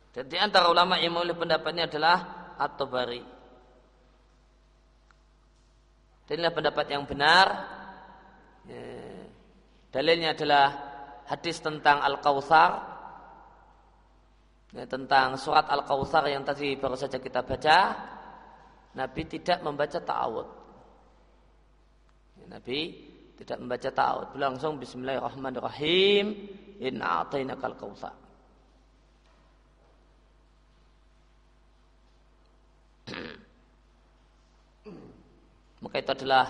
[0.10, 2.18] Jadi antara ulama yang memilih pendapatnya adalah
[2.60, 3.24] At-Tabari.
[6.30, 7.48] Inilah pendapat yang benar.
[8.68, 8.86] Ya.
[9.90, 10.66] Dalilnya adalah
[11.26, 12.89] hadis tentang Al-Kautsar
[14.74, 17.78] ya, tentang surat Al-Kautsar yang tadi baru saja kita baca,
[18.98, 20.48] Nabi tidak membaca ta'awud.
[22.42, 22.80] Ya, Nabi
[23.38, 24.36] tidak membaca ta'awud.
[24.38, 26.26] Langsung Bismillahirrahmanirrahim.
[26.80, 28.14] Inna a'tainakal kautsar.
[35.84, 36.46] Maka itu adalah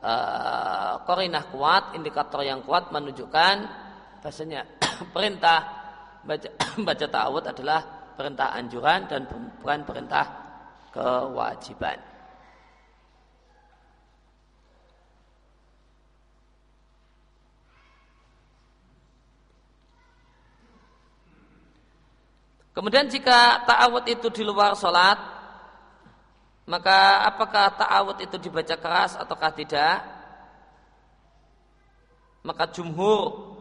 [0.00, 3.68] uh, korinah kuat, indikator yang kuat menunjukkan
[4.24, 4.64] bahasanya
[5.14, 5.83] perintah
[6.24, 6.48] baca,
[6.88, 7.80] baca ta'awud adalah
[8.16, 10.24] perintah anjuran dan bukan perintah
[10.90, 12.14] kewajiban.
[22.74, 25.14] Kemudian jika ta'awud itu di luar sholat,
[26.66, 30.02] maka apakah ta'awud itu dibaca keras ataukah tidak?
[32.42, 33.54] Maka jumhur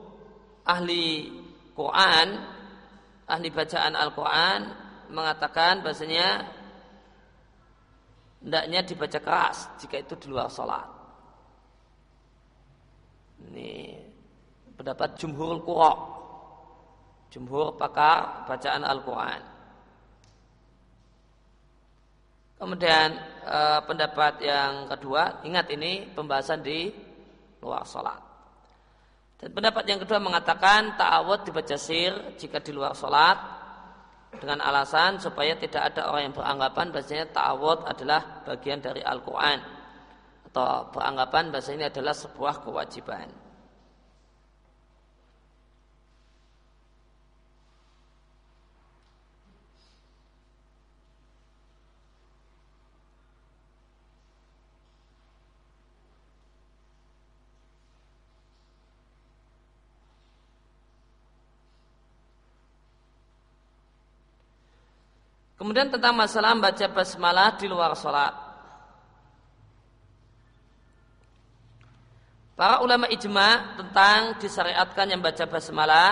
[0.65, 1.29] ahli
[1.77, 2.52] Quran,
[3.33, 4.61] ahli bacaan Al-Quran
[5.09, 6.45] mengatakan bahasanya
[8.45, 10.85] hendaknya dibaca keras jika itu di luar sholat.
[13.49, 13.97] Ini
[14.77, 15.93] pendapat jumhur Qura.
[17.33, 19.41] Jumhur pakar bacaan Al-Quran.
[22.61, 23.09] Kemudian
[23.43, 26.93] eh, pendapat yang kedua, ingat ini pembahasan di
[27.59, 28.32] luar sholat.
[29.43, 33.35] Dan pendapat yang kedua mengatakan ta'awud dibaca sir jika di luar sholat
[34.39, 39.59] dengan alasan supaya tidak ada orang yang beranggapan bahasanya ta'awud adalah bagian dari Al-Quran
[40.47, 43.42] atau beranggapan bahasa ini adalah sebuah kewajiban.
[65.63, 68.35] Kemudian tentang masalah membaca basmalah di luar sholat.
[72.51, 76.09] Para ulama ijma tentang disyariatkan yang baca basmalah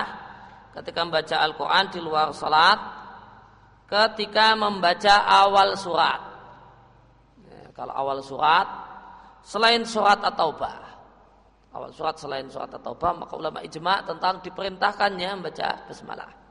[0.72, 2.80] ketika membaca Al-Quran di luar sholat,
[3.92, 6.20] ketika membaca awal surat.
[7.44, 8.64] Ya, kalau awal surat,
[9.44, 10.80] selain surat atau bah,
[11.76, 16.41] awal surat selain surat atau bah, maka ulama ijma tentang diperintahkannya membaca basmalah.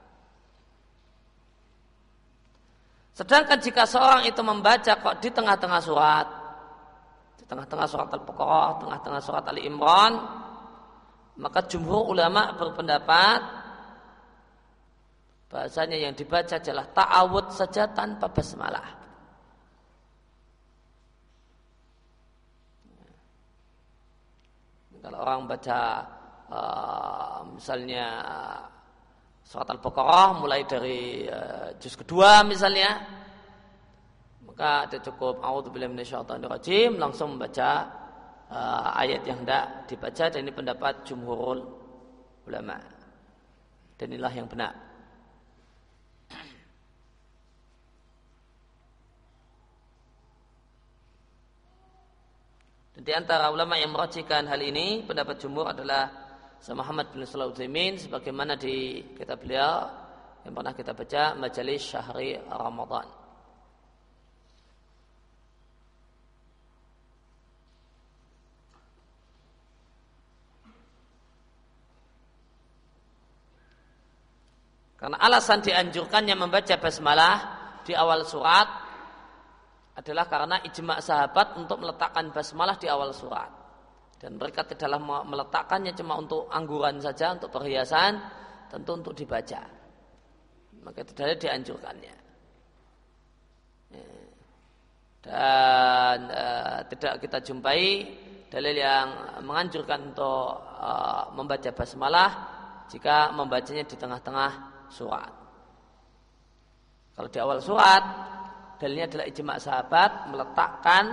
[3.12, 6.28] Sedangkan jika seorang itu membaca kok di tengah-tengah surat,
[7.36, 10.14] di tengah-tengah surat Al-Baqarah, tengah-tengah surat Ali Imran,
[11.36, 13.42] maka jumhur ulama berpendapat
[15.52, 18.88] bahasanya yang dibaca adalah ta'awud saja tanpa basmalah.
[25.02, 25.80] Kalau orang baca
[26.48, 28.06] uh, misalnya
[29.52, 33.20] surat Al-Baqarah mulai dari uh, juz kedua misalnya.
[34.48, 37.72] Maka ada cukup minasyaitonirrajim langsung membaca
[38.48, 41.68] uh, ayat yang hendak dibaca dan ini pendapat jumhurul
[42.48, 42.80] ulama.
[44.00, 44.72] Dan inilah yang benar.
[53.02, 56.21] Di antara ulama yang merajikan hal ini pendapat jumhur adalah
[56.62, 59.90] sama Muhammad bin Salah Utsaimin sebagaimana di kitab beliau
[60.46, 63.10] yang pernah kita baca Majelis Syahri Ramadan.
[75.02, 77.36] Karena alasan dianjurkannya membaca basmalah
[77.82, 78.70] di awal surat
[79.98, 83.61] adalah karena ijma sahabat untuk meletakkan basmalah di awal surat
[84.22, 88.22] dan mereka tidaklah meletakkannya cuma untuk angguran saja untuk perhiasan
[88.70, 89.66] tentu untuk dibaca.
[90.86, 92.16] Maka tidak dianjurkannya.
[93.92, 94.08] Ya.
[95.22, 98.08] dan uh, tidak kita jumpai
[98.48, 102.32] dalil yang menganjurkan untuk uh, membaca basmalah
[102.94, 104.52] jika membacanya di tengah-tengah
[104.94, 105.34] surat.
[107.18, 108.04] Kalau di awal surat
[108.78, 111.04] dalilnya adalah ijma sahabat meletakkan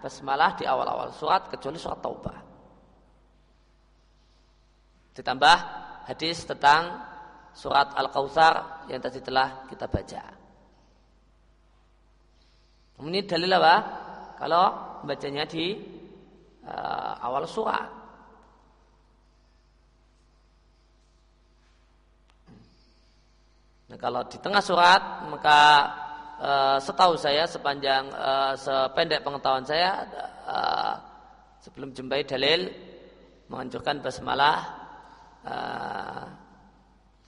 [0.00, 2.45] basmalah di awal-awal surat kecuali surat taubah
[5.16, 5.56] Ditambah
[6.04, 7.00] hadis tentang
[7.56, 10.22] surat Al-Kautsar yang tadi telah kita baca.
[13.00, 13.76] Ini dalil apa?
[14.36, 14.64] Kalau
[15.08, 15.72] bacanya di
[16.68, 17.88] uh, awal surat.
[23.86, 25.60] Nah, kalau di tengah surat maka
[26.42, 30.04] uh, setahu saya sepanjang uh, sependek pengetahuan saya
[30.44, 30.94] uh,
[31.62, 32.66] sebelum jumpai dalil
[33.46, 34.85] menganjurkan basmalah
[35.46, 36.26] uh,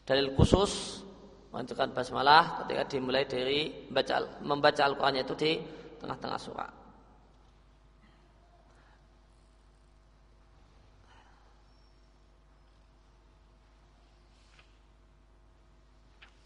[0.02, 1.04] dalil khusus
[1.48, 5.52] menunjukkan basmalah ketika dimulai dari membaca, membaca Al-Quran itu di
[5.96, 6.72] tengah-tengah surat.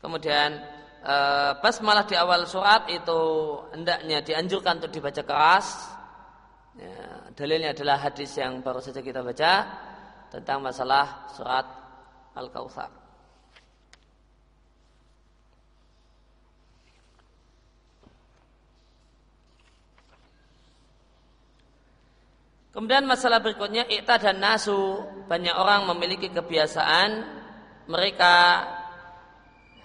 [0.02, 0.58] Kemudian
[1.06, 3.22] uh, basmalah di awal surat itu
[3.70, 5.94] hendaknya dianjurkan untuk dibaca keras.
[6.74, 9.52] Ya, dalilnya adalah hadis yang baru saja kita baca
[10.32, 11.68] tentang masalah surat
[12.32, 12.88] Al-Kautsar.
[22.72, 27.20] Kemudian masalah berikutnya ikta dan nasu banyak orang memiliki kebiasaan
[27.84, 28.64] mereka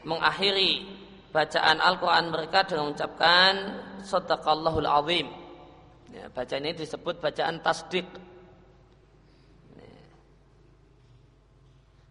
[0.08, 0.88] mengakhiri
[1.36, 3.54] bacaan Al-Quran mereka dengan mengucapkan
[4.08, 5.28] Sadaqallahul Azim.
[6.16, 8.08] Ya, bacaan ini disebut bacaan tasdik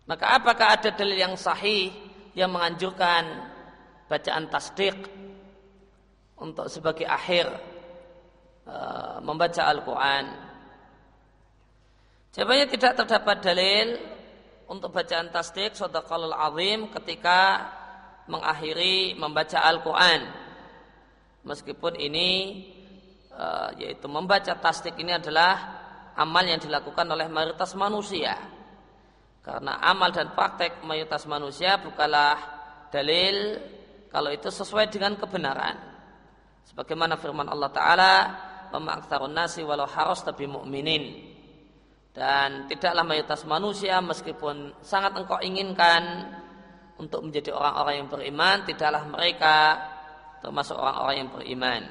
[0.07, 1.91] Maka apakah ada dalil yang sahih
[2.39, 3.27] yang menganjurkan
[4.07, 4.95] bacaan tasdik
[6.39, 7.51] untuk sebagai akhir
[8.71, 10.25] uh, membaca Al-Quran?
[12.31, 13.99] Jawabannya tidak terdapat dalil
[14.71, 17.67] untuk bacaan tasdik sadaqalul azim ketika
[18.31, 20.23] mengakhiri membaca Al-Quran.
[21.43, 22.63] Meskipun ini
[23.35, 25.83] uh, yaitu membaca tasdik ini adalah
[26.15, 28.56] amal yang dilakukan oleh mayoritas manusia
[29.47, 32.35] karena amal dan praktek mayoritas manusia bukanlah
[32.91, 33.63] dalil
[34.11, 35.79] kalau itu sesuai dengan kebenaran.
[36.67, 38.15] Sebagaimana firman Allah Ta'ala,
[38.75, 41.31] Wa nasi walau harus tapi mu'minin.
[42.11, 46.27] Dan tidaklah mayoritas manusia meskipun sangat engkau inginkan
[46.99, 49.57] untuk menjadi orang-orang yang beriman, tidaklah mereka
[50.43, 51.83] termasuk orang-orang yang beriman.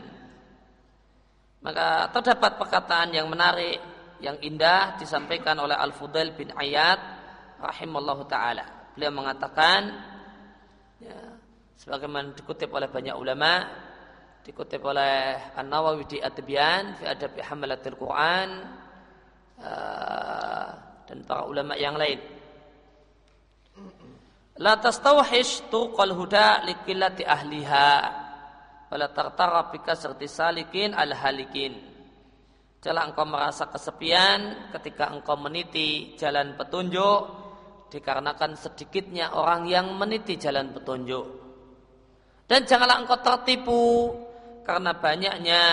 [1.63, 3.79] Maka terdapat perkataan yang menarik,
[4.19, 7.14] yang indah disampaikan oleh Al-Fudail bin Ayat
[7.59, 8.91] rahimallahu taala.
[8.95, 9.91] Beliau mengatakan
[11.03, 11.17] ya,
[11.75, 13.67] sebagaimana dikutip oleh banyak ulama,
[14.45, 18.49] dikutip oleh An-Nawawi di At-Tibyan fi Adab Hamalatil Quran
[19.59, 20.69] uh,
[21.05, 22.21] dan para ulama yang lain.
[24.55, 27.89] La tastawhish tuqal huda likillati ahliha
[28.87, 31.75] wala tartara bika serti salikin al halikin.
[32.79, 37.44] Janganlah engkau merasa kesepian ketika engkau meniti jalan petunjuk
[37.89, 41.25] dikarenakan sedikitnya orang yang meniti jalan petunjuk.
[42.45, 43.83] Dan janganlah engkau tertipu
[44.65, 45.63] karena banyaknya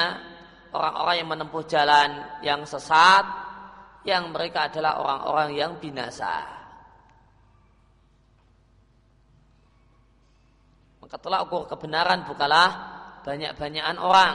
[0.73, 2.11] orang-orang yang menempuh jalan
[2.41, 3.25] yang sesat
[4.09, 6.43] yang mereka adalah orang-orang yang binasa.
[11.05, 12.69] Maka telah ukur kebenaran bukalah
[13.21, 14.35] banyak-banyakan orang.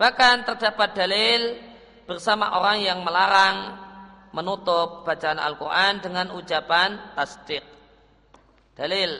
[0.00, 1.42] Bahkan terdapat dalil
[2.12, 3.80] bersama orang yang melarang
[4.36, 7.64] menutup bacaan Al-Quran dengan ucapan tasdik.
[8.76, 9.16] Dalil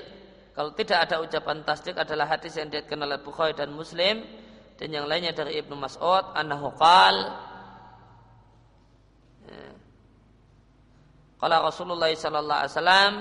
[0.53, 4.21] kalau tidak ada ucapan tasdik adalah hadis yang diriatkan oleh Bukhari dan Muslim
[4.77, 7.17] dan yang lainnya dari Ibnu Mas'ud annahu qal
[11.41, 11.65] Kalau ya.
[11.65, 13.13] Rasulullah sallallahu alaihi wasallam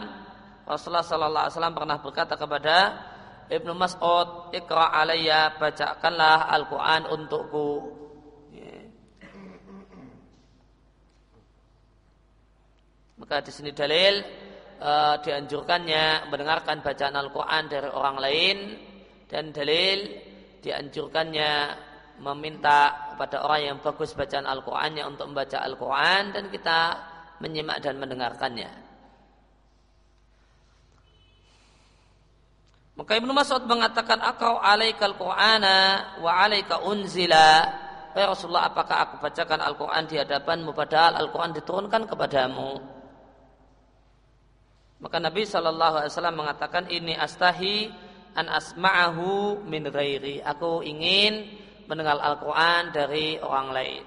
[0.67, 2.77] Rasulullah sallallahu alaihi wasallam pernah berkata kepada
[3.51, 7.99] Ibnu Mas'ud, "Iqra alayya, bacakanlah Al-Qur'an untukku."
[8.55, 8.87] Ya.
[13.31, 14.19] Maka di sini dalil
[14.83, 18.57] uh, dianjurkannya mendengarkan bacaan Al-Quran dari orang lain
[19.31, 20.03] dan dalil
[20.59, 21.51] dianjurkannya
[22.19, 26.79] meminta kepada orang yang bagus bacaan Al-Qur'annya untuk membaca Al-Qur'an dan kita
[27.39, 28.67] menyimak dan mendengarkannya.
[32.99, 37.63] Maka Ibnu Mas'ud mengatakan akau alaikal Qur'ana wa alaika unzila.
[38.11, 42.99] Ya Rasulullah apakah aku bacakan Al-Qur'an di hadapanmu padahal Al-Qur'an diturunkan kepadamu?
[45.01, 47.89] Maka Nabi Shallallahu Alaihi Wasallam mengatakan ini astahi
[48.37, 50.45] an asma'ahu min ghairi.
[50.45, 51.49] Aku ingin
[51.89, 54.05] mendengar Al-Quran dari orang lain.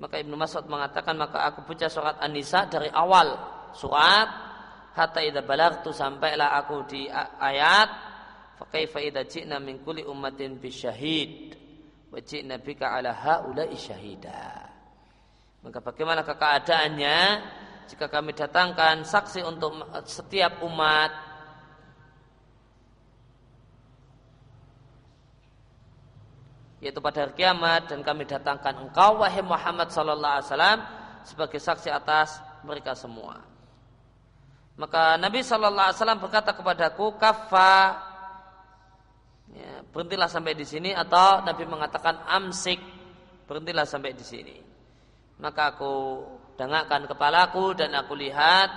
[0.00, 3.36] Maka Ibnu Mas'ud mengatakan maka aku baca surat An-Nisa dari awal
[3.76, 4.28] surat
[4.96, 7.88] hatta idza balagtu sampailah aku di ayat
[8.56, 11.52] fa kaifa idza ji'na min kulli ummatin bisyahid
[12.08, 14.72] wa ji'na bika ala haula'i syahida.
[15.60, 17.18] Maka bagaimana keadaannya
[17.90, 19.74] jika kami datangkan saksi untuk
[20.06, 21.10] setiap umat
[26.78, 30.78] yaitu pada hari kiamat dan kami datangkan engkau wahai Muhammad sallallahu alaihi wasallam
[31.26, 33.42] sebagai saksi atas mereka semua.
[34.80, 38.00] Maka Nabi sallallahu alaihi wasallam berkata kepadaku kafa
[39.52, 42.80] ya, berhentilah sampai di sini atau Nabi mengatakan amsik
[43.44, 44.56] berhentilah sampai di sini.
[45.42, 45.92] Maka aku
[46.60, 48.68] dengakkan kepalaku dan aku lihat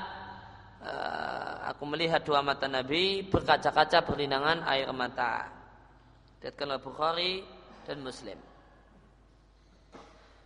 [0.80, 5.52] uh, aku melihat dua mata Nabi berkaca-kaca berlinangan air mata.
[6.40, 7.44] Dikatakan Bukhari
[7.84, 8.40] dan Muslim.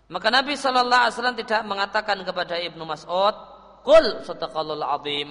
[0.10, 3.36] Maka Nabi Shallallahu Alaihi Wasallam tidak mengatakan kepada Ibnu Mas'ud,
[3.86, 5.30] "Kul sadaqallahul azim."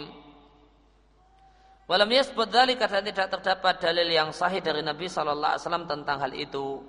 [1.86, 6.18] Walam yasbut dzalika karena tidak terdapat dalil yang sahih dari Nabi Shallallahu Alaihi Wasallam tentang
[6.18, 6.82] hal itu.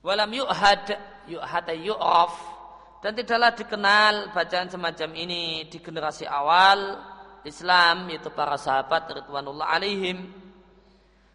[0.00, 0.96] Walam yu'had
[1.28, 2.55] yu'had yu'raf
[3.04, 6.96] dan tidaklah dikenal bacaan semacam ini di generasi awal
[7.46, 10.26] Islam yaitu para sahabat Ridwanullah alaihim.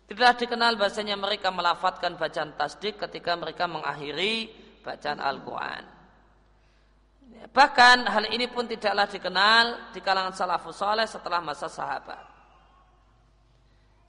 [0.10, 4.52] Tidaklah dikenal bahasanya mereka melafatkan bacaan tasdik ketika mereka mengakhiri
[4.84, 5.84] bacaan Al-Quran.
[7.48, 12.28] Bahkan hal ini pun tidaklah dikenal di kalangan salafus soleh setelah masa sahabat.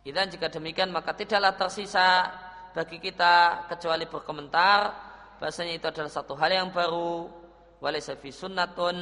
[0.03, 2.27] Dan jika demikian maka tidaklah tersisa
[2.75, 4.91] bagi kita kecuali berkomentar
[5.39, 7.42] bahasanya itu adalah satu hal yang baru
[7.83, 8.97] walaysa fi sunnatun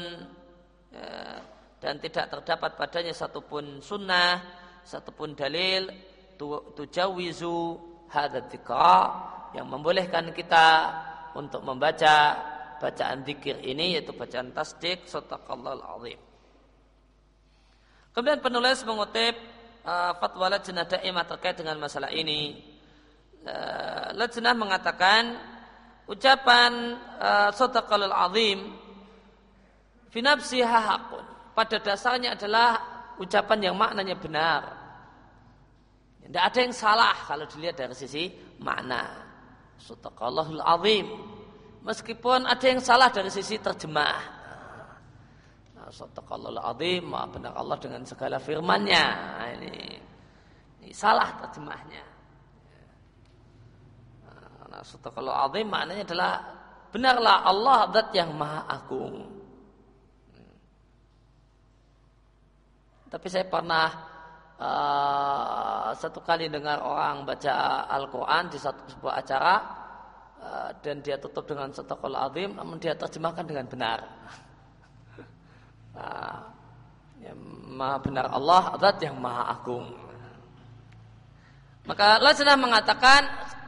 [0.88, 1.36] ya,
[1.80, 4.40] dan tidak terdapat padanya satupun sunnah
[4.80, 5.92] satupun dalil
[6.74, 7.76] tujawizu
[8.08, 8.48] hadat
[9.52, 10.68] yang membolehkan kita
[11.36, 12.40] untuk membaca
[12.80, 16.20] bacaan zikir ini yaitu bacaan tasdik sadaqallahul azim.
[18.10, 19.36] Kemudian penulis mengutip
[19.84, 22.58] uh, fatwa lajnah daimah terkait dengan masalah ini.
[23.44, 25.38] Uh, lajnah mengatakan
[26.10, 28.80] ucapan uh, sadaqalul azim
[30.10, 31.24] Finapsiha hakun.
[31.54, 32.68] Pada dasarnya adalah
[33.22, 34.62] ucapan yang maknanya benar.
[36.26, 38.26] Tidak ada yang salah kalau dilihat dari sisi
[38.58, 39.06] makna.
[39.78, 41.06] Sadaqallahul azim.
[41.86, 44.18] Meskipun ada yang salah dari sisi terjemah.
[45.78, 47.06] Nah, Sadaqallahul azim.
[47.06, 49.04] Benar Allah dengan segala firmannya.
[49.58, 49.74] Ini,
[50.82, 52.02] ini salah terjemahnya.
[54.80, 56.32] Sadaqallahul azim maknanya adalah
[56.90, 59.40] benarlah Allah zat yang maha agung.
[63.10, 63.90] Tapi saya pernah
[64.54, 69.54] uh, satu kali dengar orang baca Al-Quran di satu sebuah acara
[70.38, 73.98] uh, dan dia tutup dengan sotokol azim, namun dia terjemahkan dengan benar.
[75.98, 76.38] uh,
[77.18, 77.34] ya,
[77.66, 79.90] maha benar Allah, zat yang maha agung.
[81.90, 83.26] Maka Allah sudah mengatakan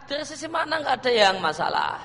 [0.08, 1.96] dari sisi makna nggak ada yang masalah.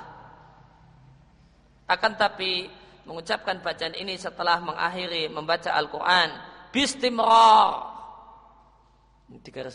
[1.88, 2.68] Akan tapi
[3.08, 6.30] mengucapkan bacaan ini setelah mengakhiri membaca Al-Quran.
[6.76, 7.96] Bistimrar.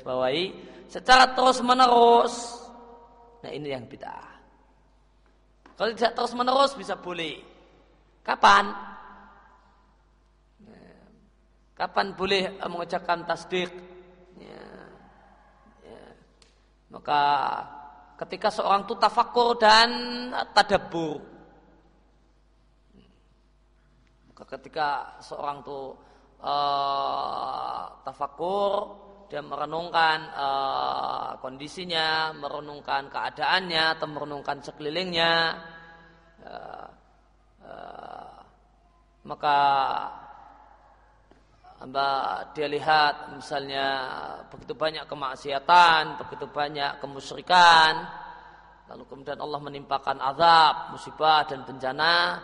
[0.04, 0.48] Bawahi
[0.88, 2.56] secara terus menerus
[3.44, 4.32] nah ini yang bid'ah.
[5.76, 7.42] Kalau tidak terus menerus bisa boleh.
[8.22, 8.70] Kapan?
[10.62, 11.04] Nah,
[11.74, 13.68] kapan boleh mengucapkan tasdik?
[14.38, 14.62] Ya.
[15.82, 16.02] Ya.
[16.86, 17.20] maka
[18.22, 19.90] ketika seorang itu tafakur dan
[20.54, 21.32] tadabur
[24.42, 25.96] ketika seorang itu
[26.42, 29.02] uh, tafakur
[29.32, 35.56] dia merenungkan uh, kondisinya, merenungkan keadaannya, atau merenungkan sekelilingnya,
[36.44, 36.88] uh,
[37.64, 38.36] uh,
[39.24, 39.58] maka
[41.82, 43.86] Mbak dia lihat misalnya
[44.46, 48.06] begitu banyak kemaksiatan, begitu banyak kemusyrikan,
[48.86, 52.38] lalu kemudian Allah menimpakan azab, musibah dan bencana,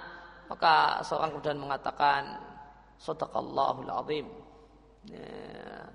[0.51, 2.23] maka seorang kemudian mengatakan
[2.99, 4.27] Sadaqallahul azim.
[5.07, 5.87] Ya.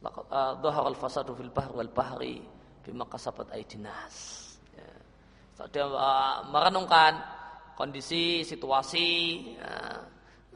[0.00, 2.40] Uh, al-fasadu fil bahr wal bahri
[2.80, 4.48] bima kasabat aidinas.
[4.72, 5.66] Ya.
[5.68, 7.20] Dia uh, merenungkan
[7.76, 9.06] kondisi, situasi,
[9.60, 10.00] ya.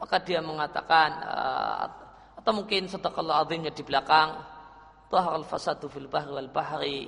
[0.01, 1.85] maka dia mengatakan uh,
[2.43, 4.51] atau mungkin sadaqallahu azimnya di belakang
[5.07, 7.05] Dhahar al-fasadu fil bahr wal bahri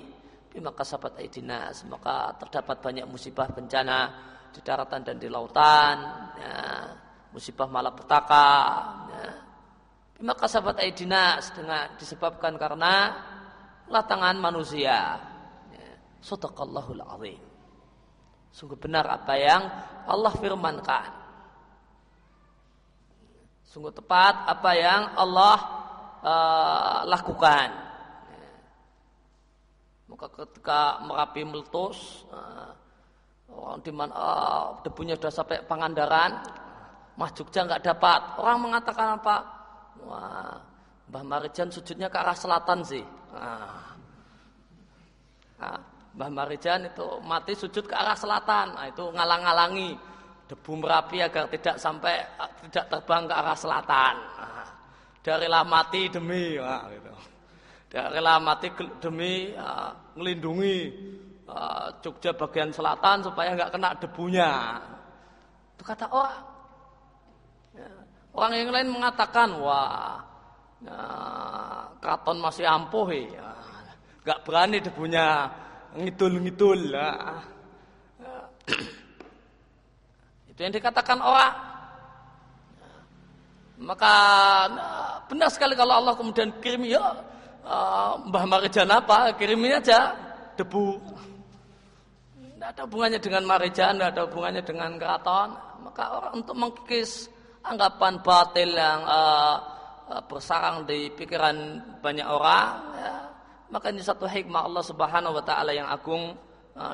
[0.54, 1.84] bima kasabat aidinas.
[1.90, 4.14] Maka terdapat banyak musibah bencana
[4.54, 5.98] di daratan dan di lautan.
[6.38, 6.54] Ya
[7.36, 8.48] musibah malapetaka
[9.12, 9.28] ya.
[10.24, 13.12] maka sahabat aidinas dengan disebabkan karena
[13.92, 15.20] latangan manusia
[15.76, 15.92] ya.
[16.24, 17.44] Sadaqallahul azim
[18.56, 19.68] sungguh benar apa yang
[20.08, 21.25] Allah firmankan
[23.76, 25.58] sungguh tepat apa yang Allah
[26.24, 27.68] uh, lakukan
[30.08, 32.72] maka ketika merapi meletus uh,
[33.52, 36.40] orang di mana uh, debunya sudah sampai Pangandaran
[37.16, 38.22] Mah Jogja nggak dapat.
[38.44, 39.36] Orang mengatakan apa?
[40.04, 40.60] Wah,
[41.08, 43.04] Mbah Marijan sujudnya ke arah selatan sih.
[43.32, 43.96] Nah,
[45.56, 45.80] nah,
[46.20, 48.76] Mbah Marijan itu mati sujud ke arah selatan.
[48.76, 49.96] Nah, itu ngalang-ngalangi
[50.46, 52.22] debu merapi agar tidak sampai
[52.70, 54.16] tidak terbang ke arah selatan.
[54.38, 54.68] Nah,
[55.26, 57.14] darilah mati demi, nah, gitu.
[58.46, 58.68] mati
[59.02, 59.54] demi
[60.14, 60.76] melindungi
[61.50, 64.52] uh, Jogja bagian selatan supaya nggak kena debunya.
[65.76, 66.56] Itu kata orang.
[68.36, 70.20] Orang yang lain mengatakan, wah,
[70.84, 71.00] ya,
[72.04, 73.56] keraton masih ampuh ya.
[74.28, 75.48] Gak berani debunya
[75.96, 76.92] ngidul-ngidul.
[76.92, 77.10] Ya.
[80.56, 81.52] Itu yang dikatakan orang.
[83.76, 84.16] Maka
[84.72, 87.12] nah, benar sekali kalau Allah kemudian kirim ya
[87.68, 90.16] uh, Mbah Marijan apa, kirimin aja
[90.56, 90.96] debu.
[92.40, 95.50] Tidak ada hubungannya dengan Marijan, tidak ada hubungannya dengan keraton.
[95.84, 97.28] Maka orang untuk mengkis
[97.68, 99.60] anggapan batil yang uh,
[100.32, 103.16] bersarang di pikiran banyak orang ya,
[103.74, 106.38] maka ini satu hikmah Allah Subhanahu wa taala yang agung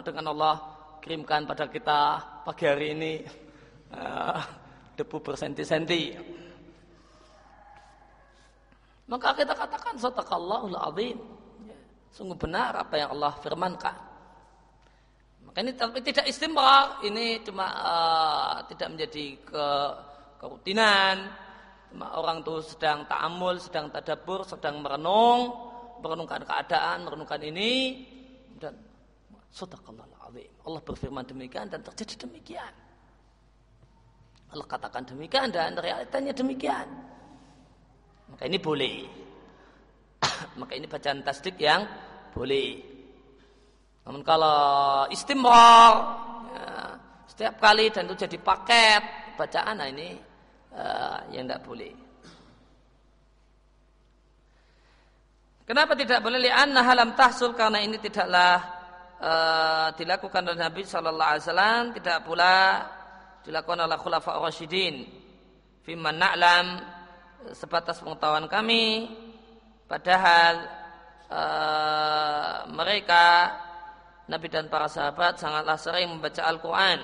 [0.08, 0.56] dengan Allah
[1.04, 3.14] kirimkan pada kita pagi hari ini
[3.96, 4.42] uh,
[4.96, 6.16] debu bersenti-senti
[9.08, 11.18] maka kita katakan sadaqallahul azim
[12.12, 13.96] sungguh benar apa yang Allah firmankan
[15.52, 19.68] maka ini tapi tidak istimewa ini cuma uh, tidak menjadi ke
[20.42, 21.30] kerutinan.
[22.02, 25.54] Orang itu sedang ta'amul, sedang tadabur, sedang merenung,
[26.02, 28.02] merenungkan keadaan, merenungkan ini
[28.58, 28.74] dan
[29.54, 30.52] sadaqallahul azim.
[30.66, 32.74] Allah berfirman demikian dan terjadi demikian.
[34.52, 36.88] Allah katakan demikian dan realitanya demikian.
[38.32, 38.96] Maka ini boleh.
[40.60, 41.88] Maka ini bacaan tasdik yang
[42.36, 42.80] boleh.
[44.04, 44.60] Namun kalau
[45.08, 45.94] istimrar
[46.52, 46.68] ya,
[47.32, 49.02] setiap kali dan itu jadi paket
[49.40, 50.20] bacaan nah ini
[50.76, 51.94] uh, yang tidak boleh.
[55.64, 56.44] Kenapa tidak boleh?
[56.44, 58.60] Lianna halam tahsul karena ini tidaklah
[59.24, 62.56] uh, dilakukan oleh Nabi Shallallahu Alaihi Wasallam, tidak pula
[63.46, 65.06] dilakukan oleh Khulafa Rasyidin.
[65.82, 66.78] Firman na'lam
[67.58, 69.10] sebatas pengetahuan kami,
[69.90, 70.54] padahal
[71.26, 73.50] uh, mereka
[74.30, 77.00] Nabi dan para sahabat sangatlah sering membaca Al-Quran.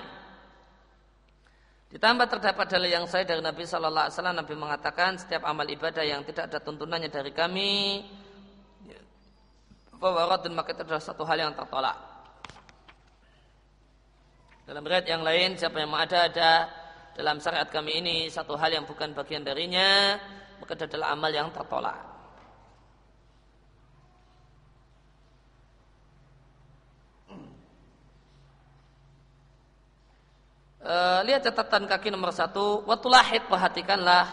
[1.88, 6.52] Ditambah terdapat dalil yang saya dari Nabi Wasallam Nabi mengatakan setiap amal ibadah yang tidak
[6.52, 8.04] ada tuntunannya dari kami
[9.98, 11.98] Fawarat dan maka itu adalah satu hal yang tertolak.
[14.68, 16.52] Dalam riwayat yang lain, siapa yang ada ada
[17.16, 20.20] dalam syariat kami ini satu hal yang bukan bagian darinya,
[20.60, 21.96] maka adalah amal yang tertolak.
[30.84, 32.84] Uh, lihat catatan kaki nomor satu.
[32.84, 34.28] Watulahid perhatikanlah,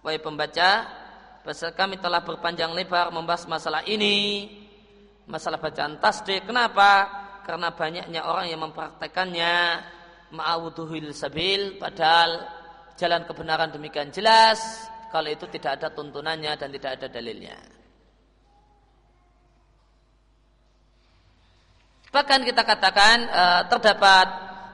[0.00, 0.88] wahai pembaca,
[1.44, 4.48] bahasa kami telah berpanjang lebar membahas masalah ini
[5.28, 6.48] masalah bacaan tasdik.
[6.48, 7.21] Kenapa?
[7.42, 9.54] Karena banyaknya orang yang mempraktekannya.
[10.32, 12.48] Ma'awuduhil sabil padahal
[12.96, 14.88] jalan kebenaran demikian jelas.
[15.12, 17.58] Kalau itu tidak ada tuntunannya dan tidak ada dalilnya.
[22.12, 24.26] Bahkan kita katakan uh, terdapat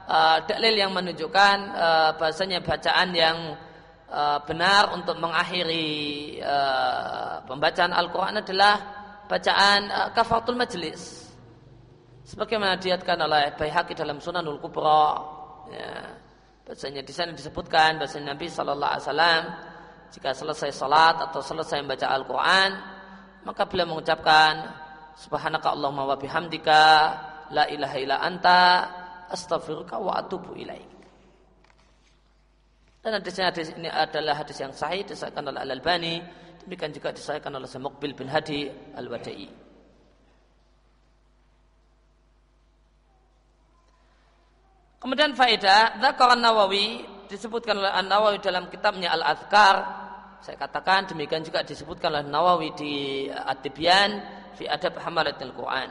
[0.07, 3.37] uh, dalil yang menunjukkan uh, bahasanya bacaan yang
[4.11, 8.75] uh, benar untuk mengakhiri uh, pembacaan Al-Quran adalah
[9.27, 11.28] bacaan uh, kafatul majlis
[12.29, 15.17] sebagaimana diatkan oleh Baihaqi dalam Sunanul Kubra.
[15.73, 16.13] Ya.
[16.69, 19.43] Bahasanya di sana disebutkan bahasa Nabi Shallallahu Alaihi Wasallam
[20.13, 22.69] jika selesai salat atau selesai membaca Al-Quran
[23.41, 24.69] maka beliau mengucapkan
[25.17, 26.81] Subhanaka Allahumma wa bihamdika
[27.49, 28.61] la ilaha illa anta
[29.33, 30.85] astaghfiruka wa atubu ilaik.
[33.01, 36.21] Dan hadisnya hadis ini adalah hadis yang sahih disahkan oleh Al Albani
[36.69, 39.68] Demikian juga disahkan oleh Mukbil bin Hadi Al-Wadai.
[45.09, 49.75] Kemudian faedah, Dzakar Nawawi disebutkan oleh An-Nawawi dalam kitabnya Al-Azkar.
[50.37, 52.93] Saya katakan demikian juga disebutkan oleh Nawawi di
[53.25, 54.21] At-Tibyan
[54.53, 55.89] fi Adab Hamalatil Quran.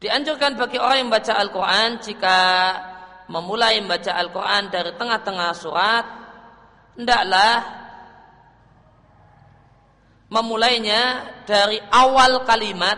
[0.00, 2.38] Dianjurkan bagi orang yang membaca Al-Quran jika
[3.28, 6.04] memulai membaca Al-Quran dari tengah-tengah surat,
[6.96, 7.54] hendaklah
[10.32, 12.96] memulainya dari awal kalimat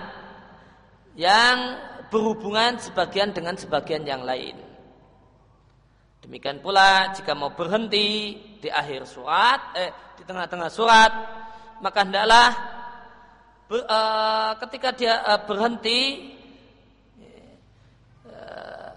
[1.18, 1.74] yang
[2.06, 4.67] berhubungan sebagian dengan sebagian yang lain.
[6.28, 11.12] Demikian pula jika mau berhenti di akhir surat, eh, di tengah-tengah surat,
[11.80, 12.52] maka hendaklah
[13.64, 16.28] ber, uh, ketika dia uh, berhenti
[18.28, 18.92] uh,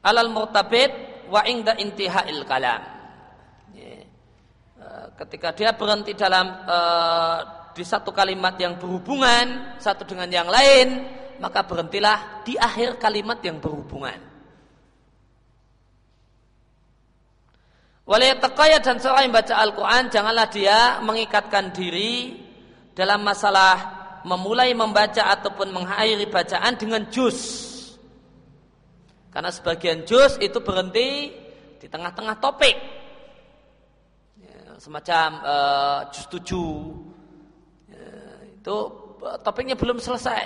[0.00, 0.88] alal murtabit
[1.28, 2.82] wa ingda intihail kalam
[5.20, 6.64] ketika dia berhenti dalam
[7.76, 11.04] di satu kalimat yang berhubungan satu dengan yang lain,
[11.36, 14.29] maka berhentilah di akhir kalimat yang berhubungan.
[18.10, 22.42] Waliyataqaya dan seorang yang baca Al-Quran janganlah dia mengikatkan diri
[22.90, 27.38] dalam masalah memulai membaca ataupun mengakhiri bacaan dengan juz.
[29.30, 31.30] Karena sebagian juz itu berhenti
[31.78, 32.74] di tengah-tengah topik.
[34.82, 36.74] Semacam uh, juz tujuh
[37.94, 38.10] ya,
[38.48, 38.76] itu
[39.22, 40.44] eh, topiknya belum selesai.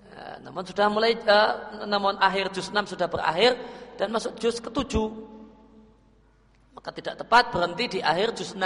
[0.00, 3.58] Ya, namun sudah mulai uh, namun akhir juz 6 sudah berakhir
[4.00, 5.37] dan masuk juz ketujuh
[6.78, 8.62] maka tidak tepat berhenti di akhir juz 6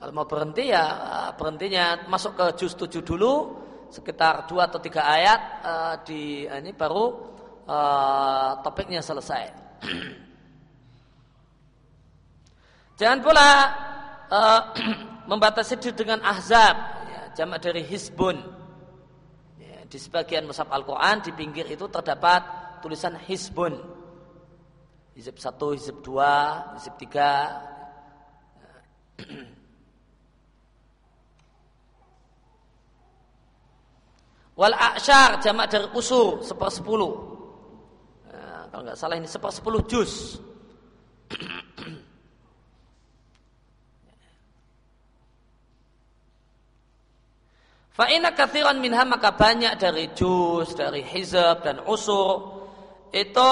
[0.00, 0.84] kalau mau berhenti ya
[1.36, 3.60] berhentinya masuk ke juz 7 dulu
[3.92, 7.04] sekitar dua atau tiga ayat uh, di ini baru
[7.68, 9.44] uh, topiknya selesai
[12.94, 13.48] Jangan pula
[14.30, 14.62] uh,
[15.30, 16.76] membatasi diri dengan ahzab,
[17.10, 18.38] ya, jamak dari hisbun.
[19.58, 22.42] Ya, di sebagian mushaf Al-Quran di pinggir itu terdapat
[22.86, 23.74] tulisan hisbun.
[25.14, 27.62] Hizib satu, hizib dua, hizib tiga.
[34.58, 37.14] Wal aksyar jamak dari usur sepersepuluh.
[38.30, 40.38] Ya, kalau nggak salah ini sepersepuluh juz.
[47.94, 52.53] Fa'ina kathiran minha maka banyak dari juz, dari hizab dan usur
[53.14, 53.50] itu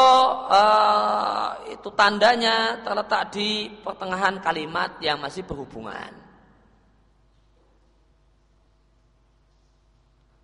[0.51, 6.11] uh, itu tandanya terletak di pertengahan kalimat yang masih berhubungan.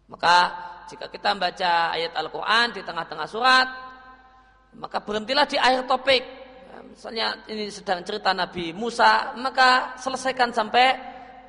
[0.07, 0.37] Maka
[0.87, 3.66] jika kita membaca ayat Al-Quran di tengah-tengah surat,
[4.79, 6.23] maka berhentilah di akhir topik.
[6.89, 10.87] misalnya ini sedang cerita Nabi Musa, maka selesaikan sampai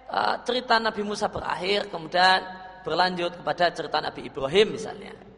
[0.09, 2.41] uh, cerita Nabi Musa berakhir, kemudian
[2.82, 5.28] berlanjut kepada cerita Nabi Ibrahim misalnya.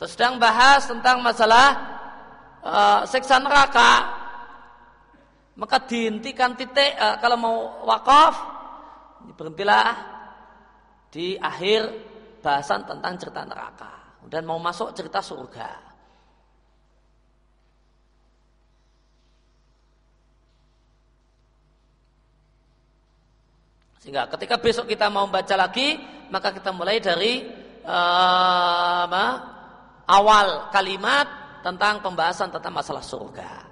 [0.00, 1.76] Terus sedang bahas tentang masalah
[2.64, 4.08] uh, seksa neraka,
[5.60, 8.32] maka dihentikan titik uh, kalau mau wakaf
[9.36, 9.92] berhentilah
[11.12, 11.92] di akhir
[12.40, 15.68] bahasan tentang cerita neraka dan mau masuk cerita surga.
[24.00, 26.00] Sehingga ketika besok kita mau baca lagi,
[26.32, 27.44] maka kita mulai dari
[27.84, 29.04] uh,
[30.10, 31.26] awal kalimat
[31.62, 33.70] tentang pembahasan tentang masalah surga.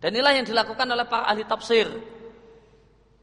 [0.00, 1.88] Dan inilah yang dilakukan oleh para ahli tafsir.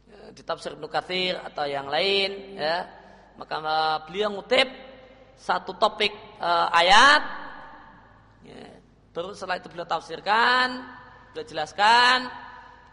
[0.06, 2.86] Ya, di tafsir Ibnu Katsir atau yang lain ya.
[3.38, 4.70] Maka uh, beliau ngutip
[5.38, 7.22] satu topik uh, ayat
[8.46, 8.62] ya.
[9.14, 10.98] Terus setelah itu beliau tafsirkan
[11.38, 12.26] beliau jelaskan,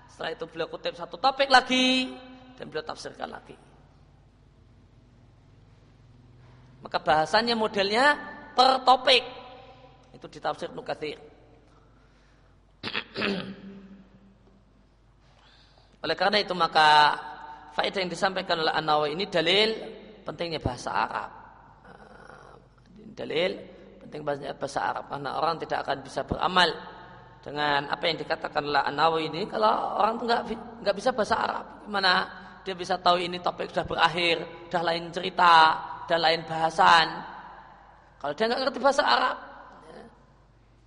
[0.04, 2.12] setelah itu beliau kutip satu topik lagi
[2.60, 3.56] dan beliau tafsirkan lagi.
[6.84, 8.12] Maka bahasanya modelnya
[8.52, 9.24] per topik.
[10.12, 11.16] Itu di tafsir Nukathir.
[16.04, 17.16] oleh karena itu maka
[17.72, 19.72] faedah yang disampaikan oleh An-Nawawi ini dalil
[20.20, 21.30] pentingnya bahasa Arab.
[23.16, 23.56] Dalil
[24.04, 26.68] penting bahasa Arab karena orang tidak akan bisa beramal
[27.40, 30.42] dengan apa yang dikatakan oleh An-Nawawi ini kalau orang nggak
[30.84, 32.12] nggak bisa bahasa Arab gimana
[32.64, 34.36] dia bisa tahu ini topik sudah berakhir
[34.68, 35.52] sudah lain cerita
[36.08, 37.06] dan lain bahasan.
[38.20, 39.36] Kalau dia nggak ngerti bahasa Arab
[39.84, 40.00] ya,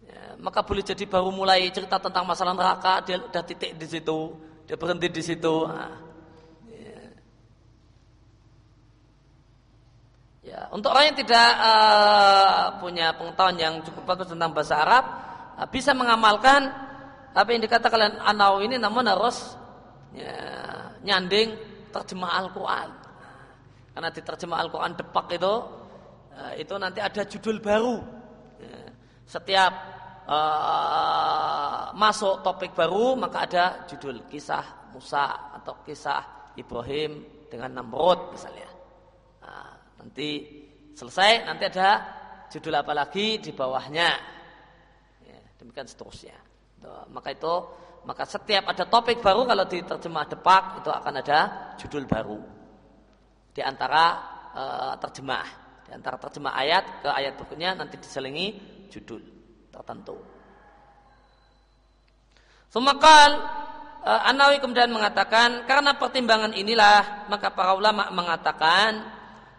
[0.09, 4.33] ya, maka boleh jadi baru mulai cerita tentang masalah neraka dia udah titik di situ
[4.65, 5.55] dia berhenti di situ.
[5.69, 5.95] Nah,
[6.71, 7.01] ya.
[10.41, 15.05] ya untuk orang yang tidak uh, punya pengetahuan yang cukup bagus tentang bahasa Arab
[15.57, 16.69] Ah, bisa mengamalkan
[17.33, 19.57] apa yang dikatakan Anau ini namun harus
[20.13, 20.37] ya,
[21.01, 21.57] nyanding
[21.89, 22.93] terjemah Al-Quran
[23.97, 25.53] karena di terjemah Al-Quran depak itu
[26.29, 27.97] ya, itu nanti ada judul baru.
[28.61, 28.93] Ya,
[29.25, 29.73] setiap
[30.29, 38.69] uh, masuk topik baru maka ada judul kisah Musa atau kisah Ibrahim dengan Namrud misalnya.
[39.41, 40.45] Nah, nanti
[40.93, 41.89] selesai nanti ada
[42.53, 44.13] judul apa lagi di bawahnya.
[45.57, 46.37] Demikian seterusnya.
[47.09, 47.53] Maka itu
[48.05, 51.39] maka setiap ada topik baru kalau diterjemah depak itu akan ada
[51.81, 52.56] judul baru
[53.57, 54.05] di antara
[54.53, 54.63] e,
[55.01, 55.47] terjemah
[55.89, 58.53] di antara terjemah ayat ke ayat berikutnya nanti diselingi
[58.93, 59.17] judul
[59.73, 60.13] tertentu.
[62.69, 63.29] Semakal
[64.05, 69.01] e, Anawi kemudian mengatakan karena pertimbangan inilah maka para ulama mengatakan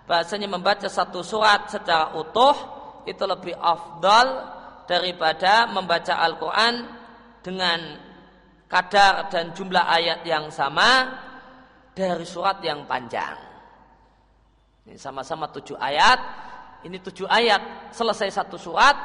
[0.06, 2.54] bahasanya membaca satu surat secara utuh
[3.02, 4.54] itu lebih afdal
[4.86, 6.86] daripada membaca Al-Quran
[7.42, 7.98] dengan
[8.70, 11.18] kadar dan jumlah ayat yang sama
[11.98, 13.47] dari surat yang panjang.
[14.88, 16.16] Ini sama-sama tujuh ayat.
[16.80, 18.96] Ini tujuh ayat selesai satu surat.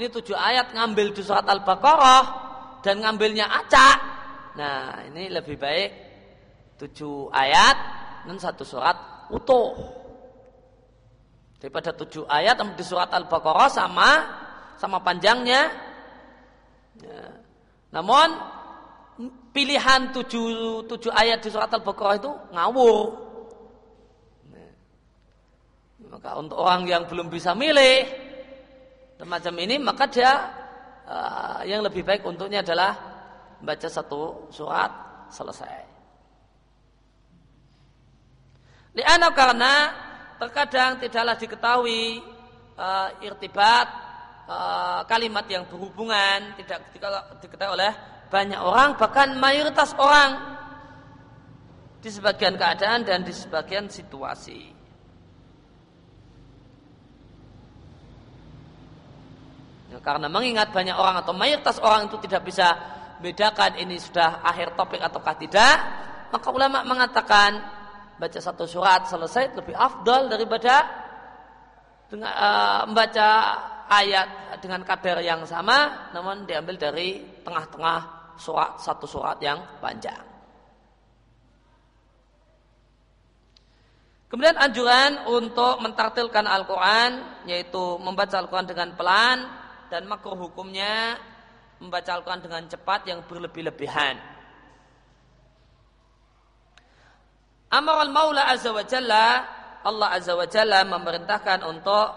[0.00, 2.24] Ini tujuh ayat ngambil di surat Al-Baqarah
[2.80, 3.96] dan ngambilnya acak.
[4.56, 5.90] Nah ini lebih baik
[6.80, 7.76] tujuh ayat
[8.24, 9.76] dan satu surat utuh.
[11.60, 14.10] Daripada tujuh ayat di surat Al-Baqarah sama
[14.80, 15.68] sama panjangnya.
[17.04, 17.20] Ya.
[17.92, 18.32] Namun
[19.52, 23.27] pilihan tujuh, tujuh ayat di surat Al-Baqarah itu ngawur.
[26.08, 28.04] Maka untuk orang yang belum bisa milih
[29.18, 30.32] semacam ini maka dia
[31.04, 32.96] uh, yang lebih baik untuknya adalah
[33.60, 34.90] baca satu surat
[35.28, 35.84] selesai.
[38.96, 39.72] Liana karena
[40.40, 42.24] terkadang tidaklah diketahui
[42.78, 44.08] uh, irtibat
[44.48, 46.80] Eh, kalimat yang berhubungan tidak
[47.44, 47.92] diketahui oleh
[48.32, 50.40] banyak orang bahkan mayoritas orang
[52.00, 54.72] di sebagian keadaan dan di sebagian situasi.
[59.88, 62.76] Ya, karena mengingat banyak orang atau mayoritas orang itu tidak bisa
[63.24, 65.76] bedakan ini sudah akhir topik ataukah tidak,
[66.28, 67.56] maka ulama mengatakan
[68.20, 70.84] baca satu surat selesai lebih afdal daripada
[72.10, 73.28] dengan uh, membaca
[73.88, 78.00] ayat dengan kadar yang sama namun diambil dari tengah-tengah
[78.36, 80.28] surat satu surat yang panjang.
[84.28, 89.57] Kemudian anjuran untuk mentartilkan Al-Quran yaitu membaca Al-Quran dengan pelan
[89.88, 91.16] dan makruh hukumnya
[91.80, 94.16] membaca Al-Quran dengan cepat yang berlebih-lebihan.
[97.68, 99.44] Amar al-Maula Azza wa Jalla
[99.84, 102.08] Allah Azza wa Jalla memerintahkan untuk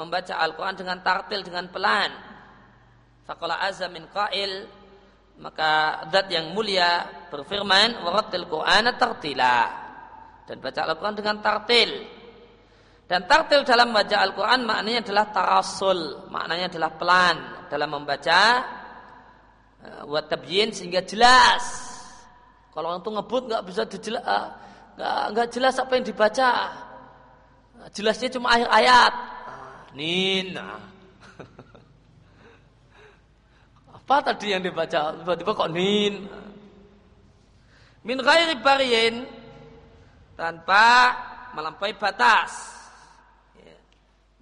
[0.00, 2.10] membaca Al-Quran dengan tartil, dengan pelan.
[3.26, 4.70] Faqala azza min qail
[5.36, 9.58] maka zat yang mulia berfirman waratil Qur'ana tartila
[10.48, 11.90] dan baca Al-Quran dengan tartil
[13.06, 17.36] dan tartil dalam membaca Al-Quran maknanya adalah tarasul maknanya adalah pelan
[17.70, 18.42] dalam membaca
[20.06, 21.64] buat eh, tabyin sehingga jelas.
[22.74, 24.46] Kalau orang itu ngebut nggak bisa dijelas eh,
[24.96, 26.50] nggak nggak jelas apa yang dibaca.
[27.94, 29.12] Jelasnya cuma akhir ayat.
[29.96, 30.76] Nina
[33.96, 35.14] apa tadi yang dibaca?
[35.22, 36.28] Tiba-tiba kok nin?
[38.04, 39.24] Min ghairi bariyin
[40.36, 41.16] tanpa
[41.56, 42.75] melampaui batas.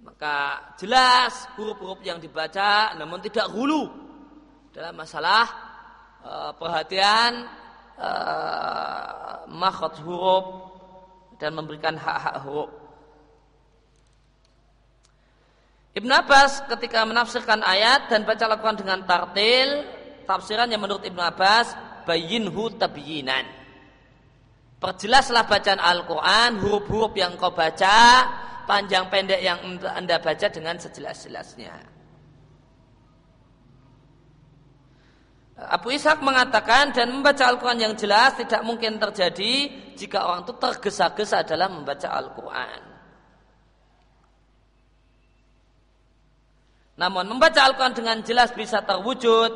[0.05, 3.89] Maka jelas huruf-huruf yang dibaca namun tidak hulu
[4.69, 5.49] dalam masalah
[6.21, 7.49] uh, perhatian
[9.49, 10.45] makhot huruf
[11.41, 12.85] dan memberikan hak-hak huruf
[15.95, 19.87] Ibn Abbas ketika menafsirkan ayat dan baca lakukan dengan tartil,
[20.27, 21.71] tafsirannya menurut Ibn Abbas,
[22.03, 23.47] bayinhu tabyinan.
[24.75, 28.27] Perjelaslah bacaan Al-Quran, huruf-huruf yang kau baca,
[28.65, 31.95] panjang pendek yang anda baca dengan sejelas-jelasnya.
[35.55, 41.47] Abu Ishaq mengatakan dan membaca Al-Quran yang jelas tidak mungkin terjadi jika orang itu tergesa-gesa
[41.47, 42.81] dalam membaca Al-Quran.
[46.99, 49.51] Namun membaca Al-Quran dengan jelas bisa terwujud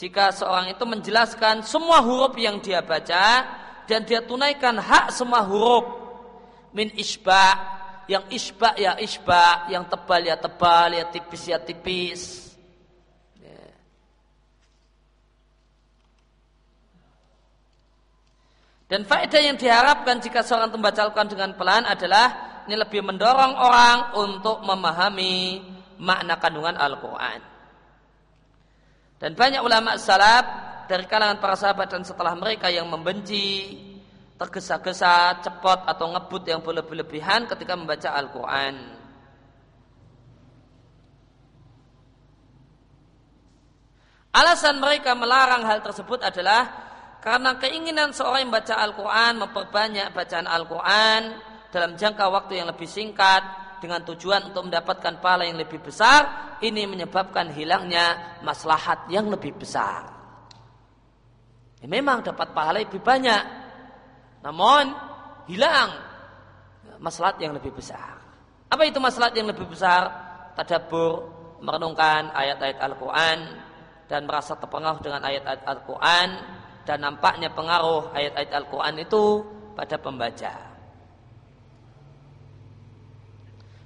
[0.00, 3.44] jika seorang itu menjelaskan semua huruf yang dia baca
[3.84, 5.84] dan dia tunaikan hak semua huruf
[6.72, 7.79] min isba
[8.10, 12.50] yang isba ya isba yang tebal ya tebal ya tipis ya tipis
[13.38, 13.62] ya.
[18.90, 23.98] dan faedah yang diharapkan jika seorang membaca Al-Quran dengan pelan adalah ini lebih mendorong orang
[24.18, 25.62] untuk memahami
[25.98, 27.40] makna kandungan Al-Quran.
[29.20, 30.44] Dan banyak ulama salaf
[30.88, 33.74] dari kalangan para sahabat dan setelah mereka yang membenci,
[34.40, 38.74] tergesa-gesa, cepat atau ngebut yang berlebih-lebihan ketika membaca Al-Quran.
[44.32, 46.88] Alasan mereka melarang hal tersebut adalah
[47.20, 51.22] karena keinginan seorang yang membaca Al-Quran memperbanyak bacaan Al-Quran
[51.68, 53.44] dalam jangka waktu yang lebih singkat
[53.84, 60.08] dengan tujuan untuk mendapatkan pahala yang lebih besar, ini menyebabkan hilangnya maslahat yang lebih besar.
[61.80, 63.59] Ya, memang dapat pahala lebih banyak,
[64.40, 64.92] namun
[65.48, 65.90] hilang
[67.00, 68.20] maslahat yang lebih besar.
[68.70, 70.08] Apa itu maslahat yang lebih besar?
[70.54, 71.26] Tadabur,
[71.64, 73.38] merenungkan ayat-ayat Al-Quran
[74.06, 76.28] dan merasa terpengaruh dengan ayat-ayat Al-Quran
[76.84, 79.24] dan nampaknya pengaruh ayat-ayat Al-Quran itu
[79.74, 80.54] pada pembaca.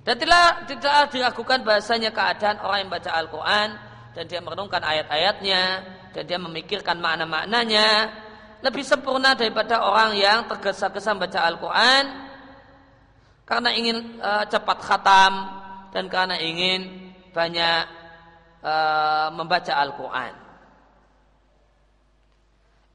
[0.05, 3.69] Dan tidak, tidak diragukan bahasanya keadaan orang yang baca Al-Quran
[4.13, 5.63] dan dia merenungkan ayat-ayatnya
[6.13, 7.89] dan dia memikirkan makna-maknanya
[8.65, 12.05] lebih sempurna daripada orang yang tergesa-gesa membaca Al-Quran
[13.45, 15.33] karena ingin uh, cepat khatam
[15.93, 17.85] dan karena ingin banyak
[18.65, 20.33] uh, membaca Al-Quran.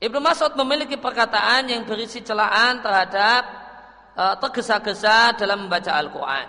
[0.02, 3.42] Ibnu Mas'ud memiliki perkataan yang berisi celaan terhadap
[4.18, 6.48] uh, tergesa-gesa dalam membaca Al-Quran.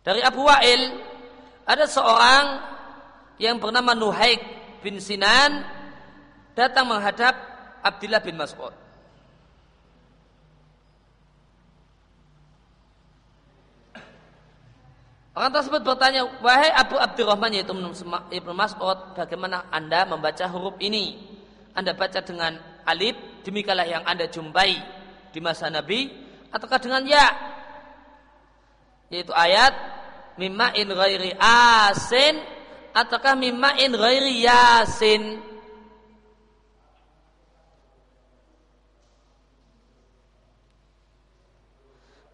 [0.00, 1.04] Dari Abu Wa'il
[1.68, 2.64] ada seorang
[3.36, 4.40] yang bernama Nuhaik
[4.80, 5.79] bin Sinan
[6.60, 7.32] datang menghadap
[7.80, 8.76] Abdullah bin Mas'ud.
[15.32, 21.16] Orang tersebut bertanya, wahai Abu Abdurrahman yaitu Ibnu Mas'ud, bagaimana anda membaca huruf ini?
[21.72, 24.76] Anda baca dengan alif, demikianlah yang anda jumpai
[25.32, 26.12] di masa Nabi,
[26.52, 27.24] ataukah dengan ya?
[29.10, 29.74] yaitu ayat
[30.38, 32.38] mimma in ghairi asin
[32.94, 35.42] ataukah mimma in ghairi yasin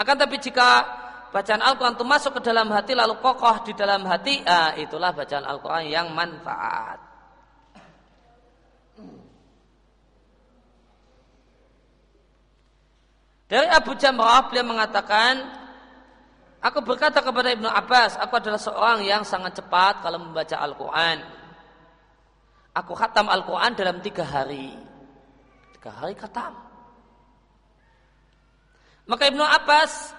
[0.00, 0.80] Akan tapi jika
[1.28, 5.44] bacaan Al-Quran itu masuk ke dalam hati lalu kokoh di dalam hati, ah, itulah bacaan
[5.44, 7.03] Al-Quran yang manfaat.
[13.44, 15.64] Dari Abu Jamrah beliau mengatakan
[16.64, 21.20] Aku berkata kepada Ibnu Abbas, aku adalah seorang yang sangat cepat kalau membaca Al-Quran.
[22.72, 24.72] Aku khatam Al-Quran dalam tiga hari.
[25.76, 26.56] Tiga hari khatam.
[29.04, 30.16] Maka Ibnu Abbas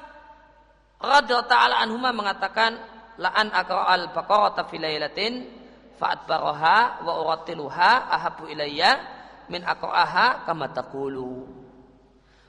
[1.02, 2.78] radhiyallahu taala anhuma mengatakan
[3.18, 5.50] la'an aqra al-baqarah fi lailatin
[5.98, 9.02] fa'atbaraha wa uratiluha ahabu ilayya
[9.50, 11.65] min aqra'aha kama taqulu.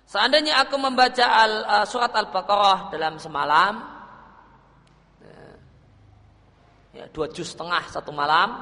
[0.06, 3.96] Seandainya aku membaca al, uh, surat Al-Baqarah dalam semalam,
[6.96, 8.56] ya, dua juz setengah satu malam,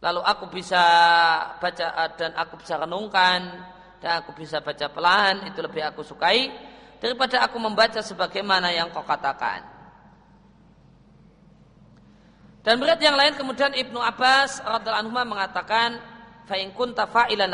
[0.00, 0.82] lalu aku bisa
[1.58, 3.40] baca eh, dan aku bisa renungkan
[4.00, 6.48] dan aku bisa baca pelan itu lebih aku sukai
[7.02, 9.60] daripada aku membaca sebagaimana yang kau katakan.
[12.60, 15.96] Dan berat yang lain kemudian Ibnu Abbas radhiallahu anhu mengatakan
[16.50, 17.06] fa in kunta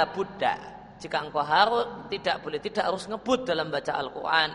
[0.08, 0.54] buddha.
[0.96, 4.50] Jika engkau harus tidak boleh tidak harus ngebut dalam baca Al-Qur'an.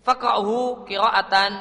[0.00, 1.52] Faqahu qira'atan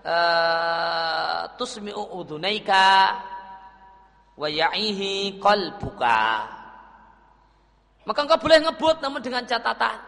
[0.00, 3.20] uh, tusmi'u udunaika
[4.40, 6.24] wa ya'ihi qalbuka.
[8.08, 10.00] Maka engkau boleh ngebut namun dengan catatan.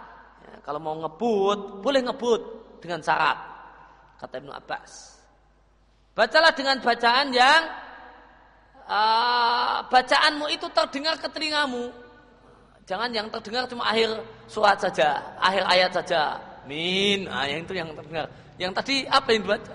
[0.48, 2.40] Ya, kalau mau ngebut, boleh ngebut
[2.80, 3.36] dengan syarat.
[4.16, 5.20] Kata Ibnu Abbas.
[6.16, 7.60] Bacalah dengan bacaan yang
[8.88, 11.92] uh, bacaanmu itu terdengar ke telingamu.
[12.84, 16.22] Jangan yang terdengar cuma akhir surat saja, akhir ayat saja.
[16.68, 18.28] Min, nah, yang itu yang terdengar.
[18.56, 19.72] Yang tadi apa yang dibaca?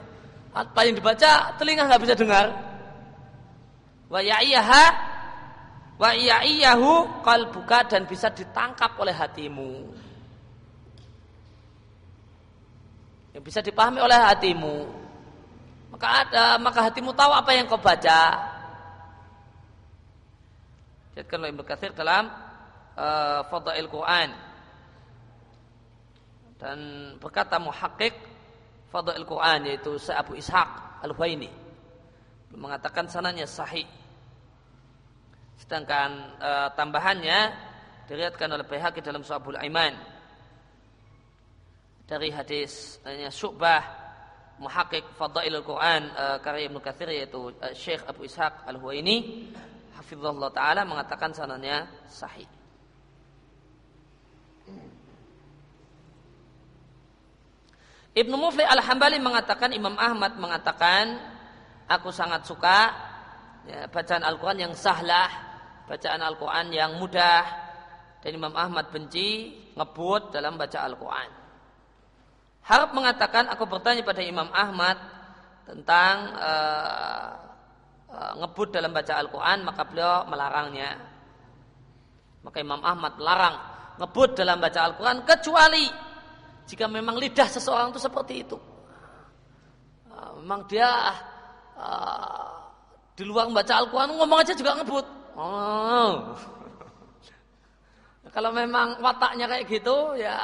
[0.50, 2.50] apa yang dibaca telinga nggak bisa dengar.
[4.10, 4.86] Wa ya'iyaha
[6.02, 9.94] wa ya'iyahu qalbuka dan bisa ditangkap oleh hatimu.
[13.38, 14.78] Yang bisa dipahami oleh hatimu.
[15.94, 18.22] Maka ada maka hatimu tahu apa yang kau baca.
[21.20, 22.32] Jadikan oleh Ibnu Katsir dalam
[22.96, 24.32] uh, Fadail Quran.
[26.56, 26.80] Dan
[27.20, 28.16] berkata muhakkik
[28.88, 31.52] Fadl Quran yaitu Abu Ishaq Al-Huwaini.
[32.56, 33.84] Mengatakan sananya sahih.
[35.60, 37.40] Sedangkan e, tambahannya
[38.10, 39.94] diriatkan oleh Baihaqi dalam Su'abul Aiman.
[42.10, 43.84] Dari hadis hanya Syu'bah
[44.58, 49.48] muhakkik Fadailul Quran e, karya Ibnu Katsir yaitu e, Syekh Abu Ishaq Al-Huwaini
[50.10, 52.50] hafizallahu taala mengatakan sananya sahih.
[58.18, 61.14] Ibnu Mufli Al-Hambali mengatakan Imam Ahmad mengatakan
[61.86, 62.90] aku sangat suka
[63.70, 65.30] ya, bacaan Al-Quran yang sahlah
[65.86, 67.46] bacaan Al-Quran yang mudah
[68.20, 71.30] dan Imam Ahmad benci ngebut dalam baca Al-Quran
[72.66, 74.98] Harap mengatakan aku bertanya pada Imam Ahmad
[75.66, 77.49] tentang uh,
[78.10, 80.98] ngebut dalam baca Al-Quran maka beliau melarangnya
[82.42, 83.56] maka Imam Ahmad melarang
[84.00, 85.86] ngebut dalam baca Al-Quran kecuali
[86.70, 88.58] jika memang lidah seseorang itu seperti itu.
[90.08, 90.88] Ah, memang dia
[91.76, 92.48] uh,
[93.18, 95.06] di luar membaca Al-Quran ngomong aja juga ngebut.
[95.36, 96.38] Oh.
[98.36, 100.38] Kalau memang wataknya kayak gitu ya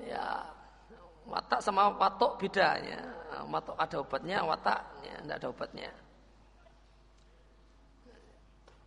[0.00, 0.40] ya
[1.28, 3.02] watak sama watok beda ya.
[3.46, 5.90] Watok ada obatnya, wataknya tidak ada obatnya.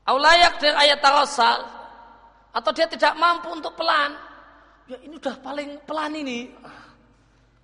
[0.03, 1.63] Aulayak dari ayat tarasal
[2.53, 4.34] atau dia tidak mampu untuk pelan
[4.88, 6.51] ya ini udah paling pelan ini.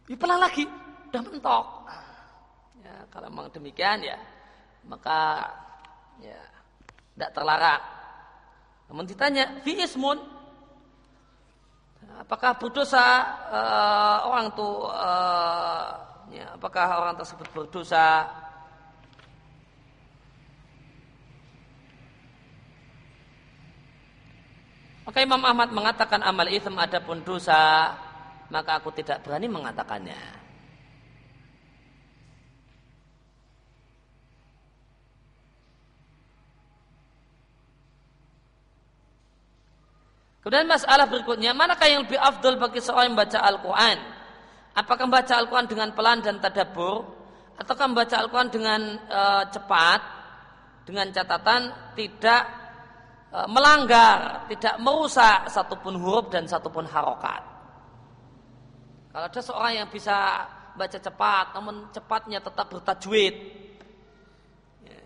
[0.10, 0.66] Ya pelan lagi,
[1.14, 1.66] udah mentok.
[2.82, 4.18] Ya, kalau memang demikian ya,
[4.90, 5.46] maka
[6.18, 6.40] ya
[7.14, 7.84] tidak terlarang.
[8.90, 10.18] Namun ditanya, fi ismun,
[12.26, 13.06] apakah berdosa
[13.54, 15.88] uh, orang itu, uh,
[16.34, 18.26] ya, apakah orang tersebut berdosa
[25.10, 27.98] Maka Imam Ahmad mengatakan amal itu ada pun dosa,
[28.54, 30.22] maka aku tidak berani mengatakannya.
[40.46, 43.98] Kemudian masalah berikutnya, manakah yang lebih afdol bagi seorang yang membaca Al-Quran?
[44.78, 47.10] Apakah membaca Al-Quran dengan pelan dan tadabur?
[47.58, 50.02] Ataukah membaca Al-Quran dengan e, cepat,
[50.86, 52.59] dengan catatan tidak
[53.30, 57.46] melanggar, tidak merusak satupun huruf dan satupun harokat.
[59.14, 63.36] Kalau ada seorang yang bisa baca cepat, namun cepatnya tetap bertajwid,
[64.86, 65.02] ya.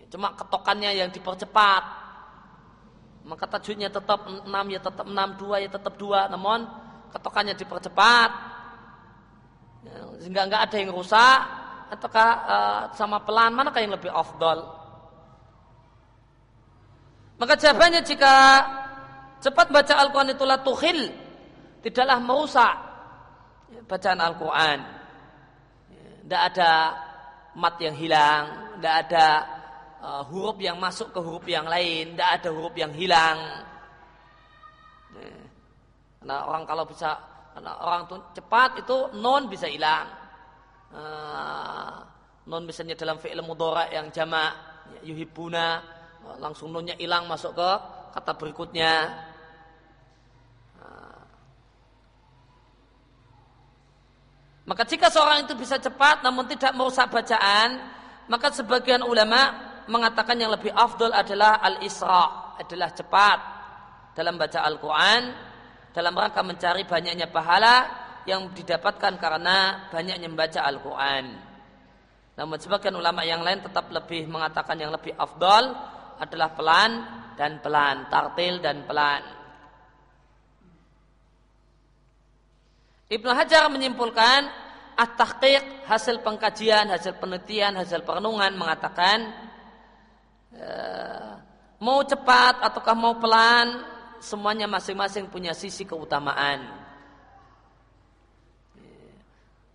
[0.00, 1.82] Ya, cuma ketokannya yang dipercepat,
[3.26, 6.64] maka tajwidnya tetap 6 ya tetap 6, 2 ya tetap 2, namun
[7.10, 8.30] ketokannya dipercepat
[9.82, 11.40] ya, sehingga enggak ada yang rusak
[11.90, 14.85] ataukah uh, sama pelan manakah yang lebih afdal
[17.36, 18.34] maka jawabannya jika
[19.40, 21.12] cepat baca Al-Quran itulah tuhil
[21.84, 22.74] tidaklah merusak
[23.84, 24.78] bacaan Al-Quran
[26.26, 26.70] tidak ada
[27.56, 28.44] mat yang hilang
[28.76, 29.26] tidak ada
[30.06, 33.38] uh, huruf yang masuk ke huruf yang lain, tidak ada huruf yang hilang.
[36.26, 37.14] Nah, orang kalau bisa,
[37.62, 40.10] orang tuh cepat itu non bisa hilang.
[40.90, 42.02] Uh,
[42.50, 44.54] non misalnya dalam fi'il mudhara yang jamak
[45.02, 45.82] yuhibuna
[46.42, 47.70] langsung nonnya hilang masuk ke
[48.16, 48.92] kata berikutnya.
[54.66, 57.86] Maka jika seorang itu bisa cepat namun tidak merusak bacaan,
[58.26, 59.54] maka sebagian ulama
[59.86, 63.38] mengatakan yang lebih afdol adalah al-isra, adalah cepat
[64.18, 65.22] dalam baca Al-Quran,
[65.94, 67.86] dalam rangka mencari banyaknya pahala
[68.26, 71.24] yang didapatkan karena banyaknya membaca Al-Quran.
[72.34, 75.72] Namun sebagian ulama yang lain tetap lebih mengatakan yang lebih afdol
[76.20, 76.90] adalah pelan
[77.36, 79.22] dan pelan, tartil dan pelan.
[83.06, 84.50] Ibnu Hajar menyimpulkan
[84.98, 89.46] at-tahqiq hasil pengkajian, hasil penelitian, hasil perenungan mengatakan
[90.56, 91.32] Eh,
[91.84, 93.84] mau cepat ataukah mau pelan
[94.24, 96.64] semuanya masing-masing punya sisi keutamaan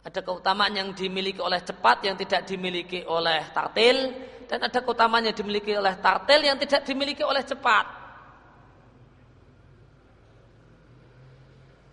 [0.01, 4.09] ada keutamaan yang dimiliki oleh cepat yang tidak dimiliki oleh tartil
[4.51, 7.87] dan ada keutamaan yang dimiliki oleh tartil yang tidak dimiliki oleh cepat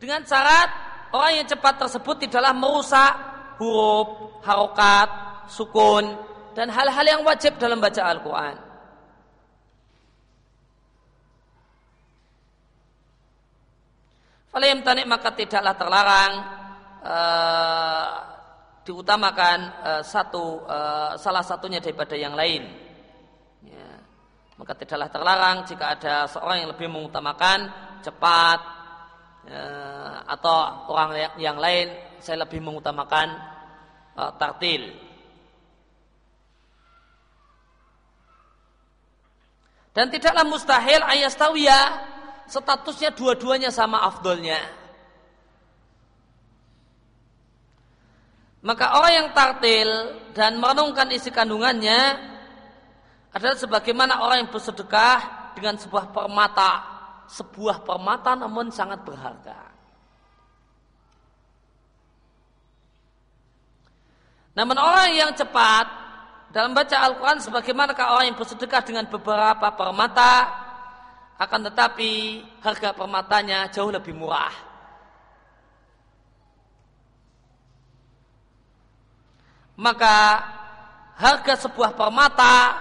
[0.02, 0.68] dengan syarat
[1.14, 3.14] orang yang cepat tersebut tidaklah merusak
[3.62, 5.09] huruf, harokat,
[5.51, 6.18] sukun
[6.55, 8.56] dan hal-hal yang wajib dalam baca Al-Quran.
[14.48, 16.32] Falayam tanik maka tidaklah terlarang
[17.05, 18.38] uh,
[18.89, 22.65] diutamakan uh, satu uh, salah satunya daripada yang lain.
[23.60, 23.89] Ya.
[24.56, 27.69] Maka tidaklah terlarang jika ada seorang yang lebih mengutamakan
[28.01, 28.59] cepat
[29.44, 33.28] uh, atau orang yang, lain saya lebih mengutamakan
[34.16, 34.89] uh, tartil.
[39.93, 41.85] Dan tidaklah mustahil ayastawiyah
[42.48, 44.77] statusnya dua-duanya sama afdolnya.
[48.59, 49.90] Maka orang yang tartil
[50.35, 52.18] dan merenungkan isi kandungannya
[53.30, 55.18] adalah sebagaimana orang yang bersedekah
[55.55, 56.72] dengan sebuah permata,
[57.30, 59.70] sebuah permata namun sangat berharga.
[64.59, 65.86] Namun orang yang cepat
[66.51, 70.51] dalam baca Al-Quran sebagaimana orang yang bersedekah dengan beberapa permata
[71.39, 74.68] akan tetapi harga permatanya jauh lebih murah.
[79.78, 80.42] Maka
[81.14, 82.74] harga sebuah permata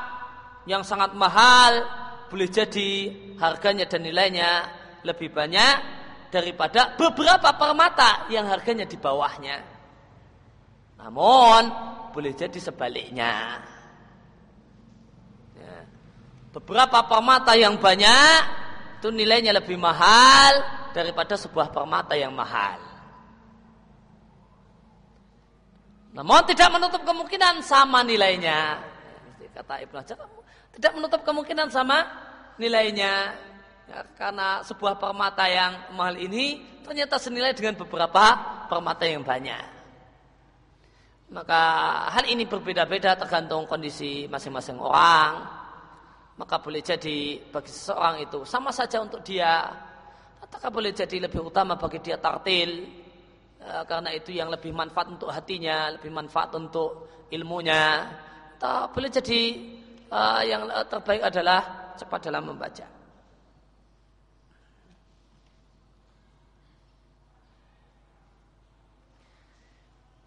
[0.66, 1.86] yang sangat mahal
[2.28, 2.90] boleh jadi
[3.38, 4.52] harganya dan nilainya
[5.06, 5.76] lebih banyak
[6.34, 9.64] daripada beberapa permata yang harganya di bawahnya.
[11.00, 11.62] Namun
[12.12, 13.62] boleh jadi sebaliknya.
[16.52, 18.42] Beberapa permata yang banyak
[18.98, 20.58] itu nilainya lebih mahal
[20.90, 22.87] daripada sebuah permata yang mahal.
[26.18, 28.82] Namun tidak menutup kemungkinan sama nilainya.
[29.54, 30.18] Kata Ibnu Hajar,
[30.74, 32.02] tidak menutup kemungkinan sama
[32.58, 33.38] nilainya.
[33.88, 38.34] Ya, karena sebuah permata yang mahal ini ternyata senilai dengan beberapa
[38.66, 39.78] permata yang banyak.
[41.32, 41.62] Maka
[42.12, 45.58] hal ini berbeda-beda tergantung kondisi masing-masing orang
[46.38, 49.66] maka boleh jadi bagi seseorang itu sama saja untuk dia
[50.38, 52.86] ataukah boleh jadi lebih utama bagi dia tartil
[53.88, 58.08] karena itu yang lebih manfaat untuk hatinya lebih manfaat untuk ilmunya
[58.58, 59.42] atau boleh jadi
[60.10, 60.20] e,
[60.50, 62.98] yang terbaik adalah cepat dalam membaca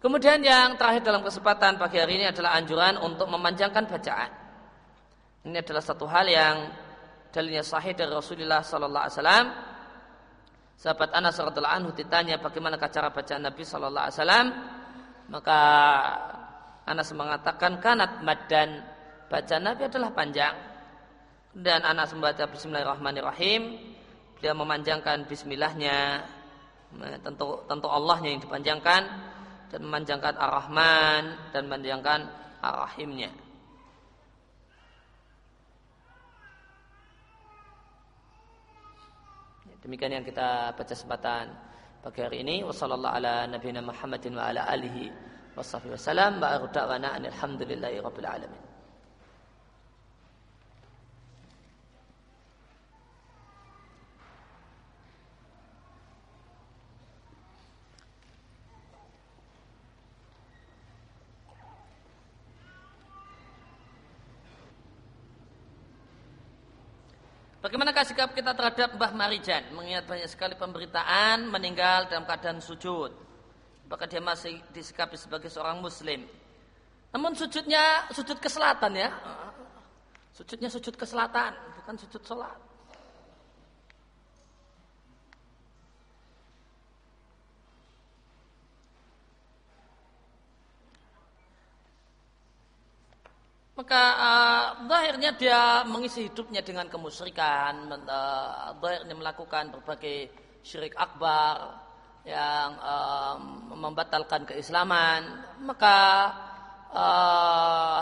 [0.01, 4.33] Kemudian yang terakhir dalam kesempatan pagi hari ini adalah anjuran untuk memanjangkan bacaan.
[5.45, 6.73] Ini adalah satu hal yang
[7.29, 9.45] dalilnya sahih dari Rasulullah sallallahu alaihi wasallam.
[10.81, 14.47] Sahabat Anas radhiyallahu anhu ditanya bagaimana cara bacaan Nabi sallallahu alaihi wasallam,
[15.29, 15.59] maka
[16.89, 18.81] Anas mengatakan kanat madan
[19.29, 20.57] bacaan Nabi adalah panjang.
[21.53, 23.77] Dan Anas membaca Bismillahirrahmanirrahim.
[24.41, 26.25] Dia memanjangkan Bismillahnya.
[27.29, 29.01] Tentu tentu Allahnya yang dipanjangkan
[29.69, 32.19] dan memanjangkan Ar-Rahman dan memanjangkan
[32.57, 33.29] Ar-Rahimnya.
[39.81, 41.49] Demikian yang kita baca kesempatan
[42.05, 42.61] pagi hari ini.
[42.61, 44.61] Wassalamualaikum ala nabiyina Muhammadin wa ala
[48.37, 48.70] alamin.
[67.71, 69.63] Bagaimanakah sikap kita terhadap Mbah Marijan?
[69.71, 73.15] Mengingat banyak sekali pemberitaan meninggal dalam keadaan sujud.
[73.87, 76.27] Apakah dia masih disikapi sebagai seorang muslim?
[77.15, 79.15] Namun sujudnya sujud ke selatan ya.
[80.35, 82.59] Sujudnya sujud ke selatan, bukan sujud sholat.
[93.81, 94.03] Maka
[94.85, 98.77] uh, dia mengisi hidupnya dengan kemusyrikan, uh,
[99.17, 100.29] melakukan berbagai
[100.61, 101.81] syirik akbar
[102.21, 103.41] yang uh,
[103.73, 105.25] membatalkan keislaman,
[105.65, 105.97] maka
[106.93, 108.01] uh,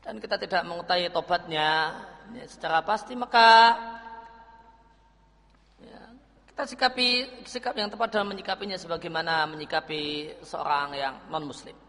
[0.00, 1.92] dan kita tidak mengetahui tobatnya
[2.32, 3.76] ya, secara pasti, maka
[5.84, 6.00] ya,
[6.48, 7.08] kita sikapi
[7.44, 11.85] sikap yang tepat dalam menyikapinya sebagaimana menyikapi seorang yang non muslim.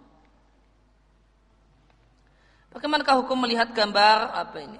[2.71, 4.79] Bagaimanakah hukum melihat gambar apa ini?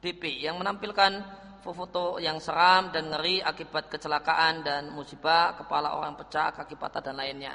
[0.00, 6.56] DP yang menampilkan foto yang seram dan ngeri akibat kecelakaan dan musibah, kepala orang pecah,
[6.56, 7.52] kaki patah dan lainnya.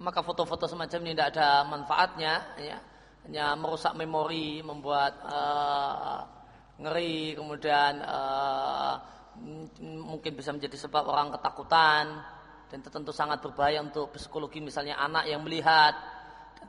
[0.00, 2.78] Maka foto-foto semacam ini tidak ada manfaatnya, ya.
[3.28, 6.24] hanya merusak memori, membuat uh,
[6.80, 8.96] ngeri, kemudian uh,
[9.80, 12.20] mungkin bisa menjadi sebab orang ketakutan
[12.70, 15.96] dan tentu sangat berbahaya untuk psikologi misalnya anak yang melihat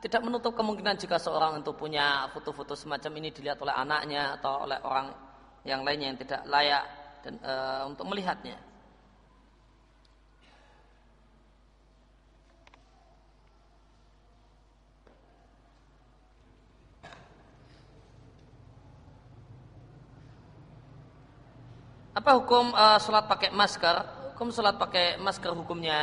[0.02, 4.80] tidak menutup kemungkinan jika seorang itu punya foto-foto semacam ini dilihat oleh anaknya atau oleh
[4.82, 5.14] orang
[5.62, 6.84] yang lainnya yang tidak layak
[7.22, 7.54] dan e,
[7.86, 8.58] untuk melihatnya.
[22.12, 23.96] Apa hukum uh, sholat pakai masker?
[24.36, 25.96] Hukum sholat pakai masker hukumnya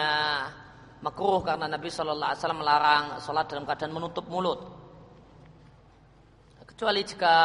[1.05, 4.57] makruh karena Nabi Shallallahu Alaihi Wasallam melarang sholat dalam keadaan menutup mulut.
[6.65, 7.35] Kecuali jika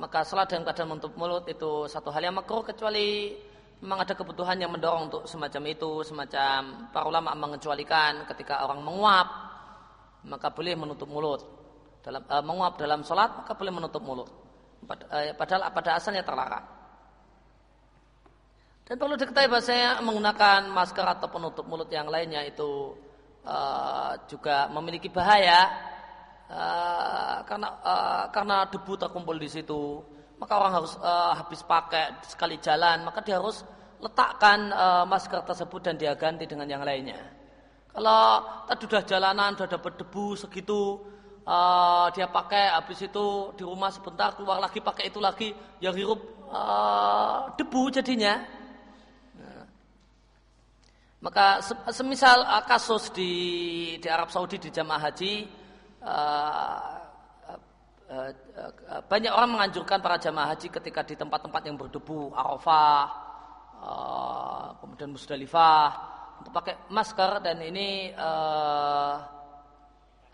[0.00, 3.36] maka sholat dalam keadaan menutup mulut itu satu hal yang makruh kecuali
[3.84, 9.28] memang ada kebutuhan yang mendorong untuk semacam itu, semacam para ulama mengecualikan ketika orang menguap
[10.24, 11.44] maka boleh menutup mulut.
[12.00, 14.32] Dalam uh, menguap dalam sholat maka boleh menutup mulut.
[14.88, 16.73] Eh, padahal pada asalnya terlarang.
[18.84, 22.92] Dan perlu diketahui bahasanya menggunakan masker atau penutup mulut yang lainnya itu
[23.48, 25.72] uh, juga memiliki bahaya
[26.52, 30.04] uh, karena uh, karena debu terkumpul di situ.
[30.36, 33.64] Maka orang harus uh, habis pakai sekali jalan, maka dia harus
[34.04, 37.16] letakkan uh, masker tersebut dan dia ganti dengan yang lainnya.
[37.88, 41.00] Kalau tadi sudah jalanan, sudah dapat debu segitu,
[41.48, 46.20] uh, dia pakai habis itu di rumah sebentar keluar lagi pakai itu lagi, yang hirup
[46.52, 48.63] uh, debu jadinya
[51.24, 53.32] maka semisal uh, kasus di
[53.96, 55.48] di Arab Saudi di jamaah haji
[56.04, 57.00] uh,
[58.12, 58.30] uh,
[59.08, 63.24] banyak orang menganjurkan para jamaah haji ketika di tempat-tempat yang berdebu Arafah
[64.80, 65.88] kemudian Musdalifah
[66.40, 68.16] untuk pakai masker dan ini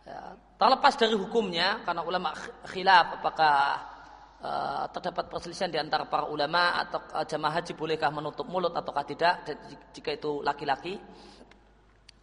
[0.06, 2.30] ya, terlepas dari hukumnya karena ulama
[2.70, 3.89] khilaf apakah
[4.42, 9.04] uh, terdapat perselisihan di antara para ulama atau uh, jamaah haji bolehkah menutup mulut ataukah
[9.06, 9.44] tidak
[9.94, 10.98] jika itu laki-laki.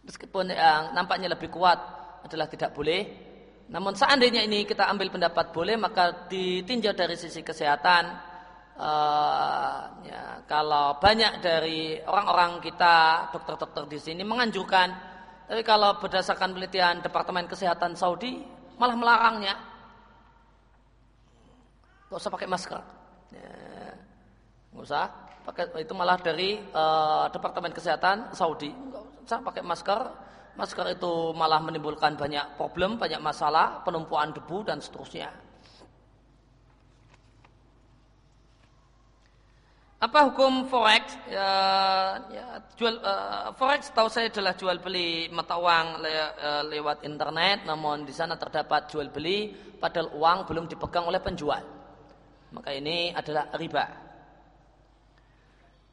[0.04, 1.78] Meskipun yang nampaknya lebih kuat
[2.24, 3.28] adalah tidak boleh.
[3.68, 8.04] Namun seandainya ini kita ambil pendapat boleh maka ditinjau dari sisi kesehatan.
[10.06, 15.18] Ya, kalau banyak dari orang-orang kita dokter-dokter di sini menganjurkan
[15.48, 18.44] tapi kalau berdasarkan penelitian Departemen Kesehatan Saudi
[18.76, 19.56] malah melarangnya
[22.08, 22.80] nggak usah pakai masker
[23.36, 23.52] ya,
[24.72, 25.04] nggak usah
[25.44, 30.00] pakai itu malah dari uh, departemen kesehatan Saudi nggak usah pakai masker
[30.58, 35.30] masker itu malah menimbulkan banyak problem, banyak masalah, penumpuan debu dan seterusnya.
[39.98, 41.14] Apa hukum forex?
[41.26, 41.50] Ya,
[42.30, 42.46] ya,
[42.78, 48.06] jual uh, forex tahu saya adalah jual beli mata uang le, uh, lewat internet, namun
[48.06, 51.77] di sana terdapat jual beli padahal uang belum dipegang oleh penjual.
[52.54, 53.86] Maka ini adalah riba.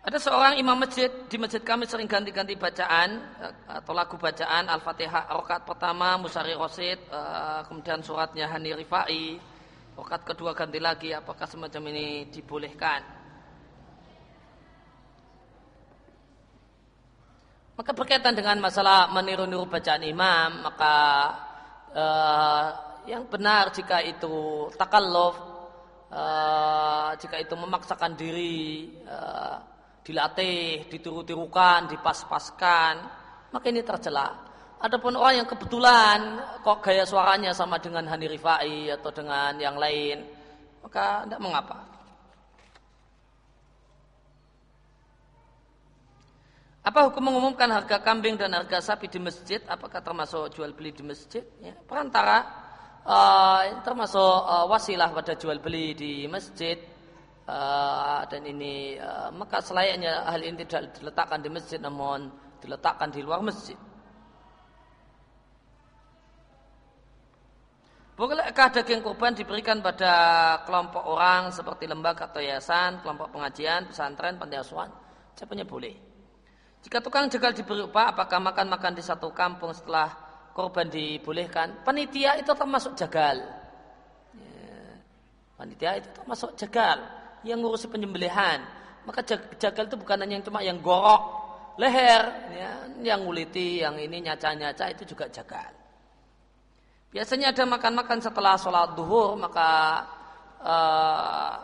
[0.06, 3.10] Ada seorang imam masjid di masjid kami sering ganti-ganti bacaan
[3.42, 7.10] eh, atau lagu bacaan Al-Fatihah rokat pertama Musari Rosid
[7.66, 9.42] kemudian suratnya Hani Rifai
[9.98, 13.26] rokat kedua ganti lagi apakah semacam ini dibolehkan?
[17.76, 20.96] Maka berkaitan dengan masalah meniru-niru bacaan imam, maka
[21.92, 22.68] uh,
[23.04, 25.36] yang benar jika itu takalluf,
[26.12, 29.58] uh, jika itu memaksakan diri, uh,
[30.06, 32.94] dilatih, ditiru-tirukan, dipas-paskan,
[33.50, 34.46] maka ini tercela.
[34.78, 36.20] Adapun orang yang kebetulan
[36.62, 40.22] kok gaya suaranya sama dengan Hani Rifai atau dengan yang lain,
[40.84, 41.96] maka tidak mengapa.
[46.86, 49.58] Apa hukum mengumumkan harga kambing dan harga sapi di masjid?
[49.66, 51.42] Apakah termasuk jual beli di masjid?
[51.58, 52.65] Ya, perantara
[53.06, 56.76] uh, termasuk uh, wasilah pada jual beli di masjid
[57.46, 63.22] uh, dan ini uh, maka selayaknya hal ini tidak diletakkan di masjid namun diletakkan di
[63.22, 63.78] luar masjid.
[68.16, 74.56] Bolehkah daging kurban diberikan pada kelompok orang seperti lembaga atau yayasan, kelompok pengajian, pesantren, panti
[74.56, 74.88] asuhan?
[75.36, 75.96] Jawabannya boleh.
[76.80, 80.25] Jika tukang jegal diberi upah, apakah makan-makan di satu kampung setelah
[80.56, 81.84] korban dibolehkan?
[81.84, 83.44] Panitia itu termasuk jagal.
[84.32, 84.88] Ya.
[85.60, 87.04] Panitia itu termasuk jagal
[87.44, 88.64] yang ngurusi penyembelihan.
[89.04, 89.22] Maka
[89.60, 91.46] jagal itu bukan hanya yang cuma yang gorok
[91.76, 92.24] leher,
[92.56, 92.72] ya,
[93.04, 95.76] yang nguliti, yang ini nyaca-nyaca itu juga jagal.
[97.12, 100.04] Biasanya ada makan-makan setelah sholat duhur, maka
[100.64, 101.56] uh,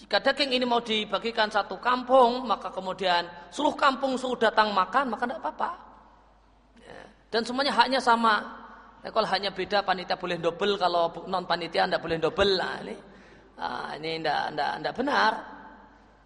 [0.00, 5.24] jika daging ini mau dibagikan satu kampung, maka kemudian seluruh kampung suruh datang makan, maka
[5.26, 5.87] tidak apa-apa.
[7.28, 8.40] Dan semuanya haknya sama.
[9.04, 12.58] Ya, kalau hanya beda panitia boleh double, kalau non panitia tidak boleh double.
[12.58, 12.94] Nah, ini
[13.54, 15.32] nah, ini tidak tidak tidak benar.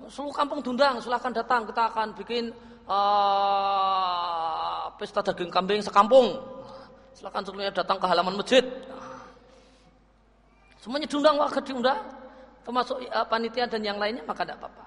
[0.09, 1.69] Seluruh kampung dundang, silahkan datang.
[1.69, 2.49] Kita akan bikin
[2.87, 6.41] uh, pesta daging kambing sekampung.
[7.13, 8.65] Silahkan seluruhnya datang ke halaman masjid.
[10.83, 12.01] Semuanya diundang warga diundang
[12.63, 14.87] termasuk uh, panitia dan yang lainnya maka tidak apa-apa.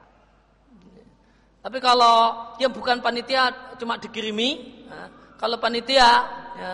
[1.66, 2.18] Tapi kalau
[2.62, 3.50] yang bukan panitia
[3.82, 6.10] cuma dikirimi, nah, kalau panitia
[6.56, 6.74] ya,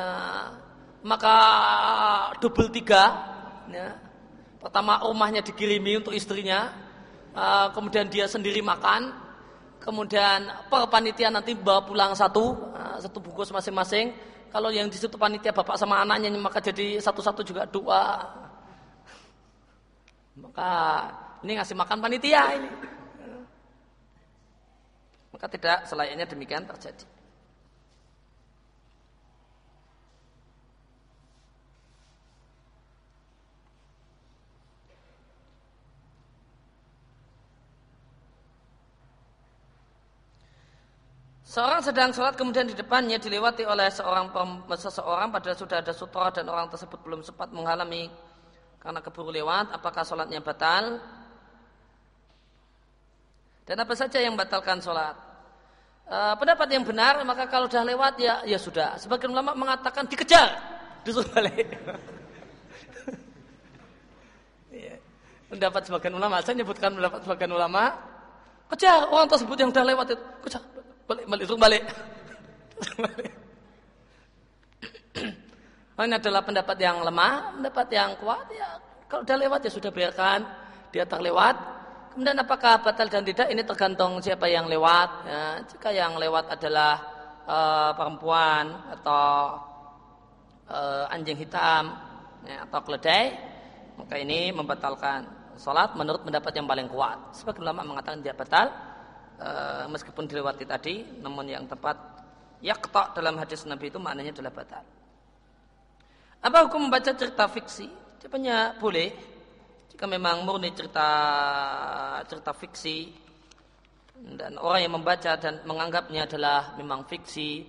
[1.02, 1.36] maka
[2.38, 3.04] double tiga.
[3.72, 3.98] Ya.
[4.62, 6.70] Pertama rumahnya dikirimi untuk istrinya,
[7.34, 9.10] uh, kemudian dia sendiri makan,
[9.82, 14.14] kemudian per panitia nanti bawa pulang satu, uh, satu bungkus masing-masing.
[14.54, 18.22] Kalau yang di situ panitia bapak sama anaknya maka jadi satu-satu juga dua.
[20.38, 20.72] Maka
[21.42, 22.70] ini ngasih makan panitia ini.
[25.32, 27.21] Maka tidak selayaknya demikian terjadi.
[41.52, 44.32] Seorang sedang sholat kemudian di depannya dilewati oleh seorang
[44.72, 48.08] seseorang padahal sudah ada sutra dan orang tersebut belum sempat mengalami
[48.80, 51.04] karena keburu lewat, apakah sholatnya batal?
[53.68, 55.12] Dan apa saja yang batalkan sholat?
[56.08, 58.96] E, pendapat yang benar, maka kalau sudah lewat ya ya sudah.
[58.96, 60.56] Sebagian ulama mengatakan dikejar,
[61.04, 61.68] disuruh balik.
[64.72, 64.96] Iya.
[65.52, 67.92] pendapat sebagian ulama, saya menyebutkan pendapat sebagian ulama,
[68.72, 70.64] kejar orang tersebut yang sudah lewat itu, kejar,
[71.12, 71.84] balik, balik, suruh balik.
[76.00, 78.80] Oh, ini adalah pendapat yang lemah, pendapat yang kuat ya
[79.12, 80.40] kalau sudah lewat ya sudah biarkan
[80.96, 81.56] dia terlewat.
[82.16, 85.10] Kemudian apakah batal dan tidak ini tergantung siapa yang lewat.
[85.28, 86.94] Ya, jika yang lewat adalah
[87.44, 89.60] uh, perempuan atau
[90.72, 91.92] uh, anjing hitam
[92.48, 93.36] ya, atau keledai,
[94.00, 95.28] maka ini membatalkan
[95.60, 97.20] sholat menurut pendapat yang paling kuat.
[97.36, 98.72] Sebagian ulama mengatakan dia batal
[99.42, 101.98] uh, meskipun dilewati tadi, namun yang tepat
[102.62, 104.84] yakta dalam hadis Nabi itu maknanya adalah batal.
[106.42, 107.86] Apa hukum membaca cerita fiksi?
[108.22, 109.10] Jawabannya boleh.
[109.94, 111.06] Jika memang murni cerita
[112.26, 113.14] cerita fiksi
[114.38, 117.66] dan orang yang membaca dan menganggapnya adalah memang fiksi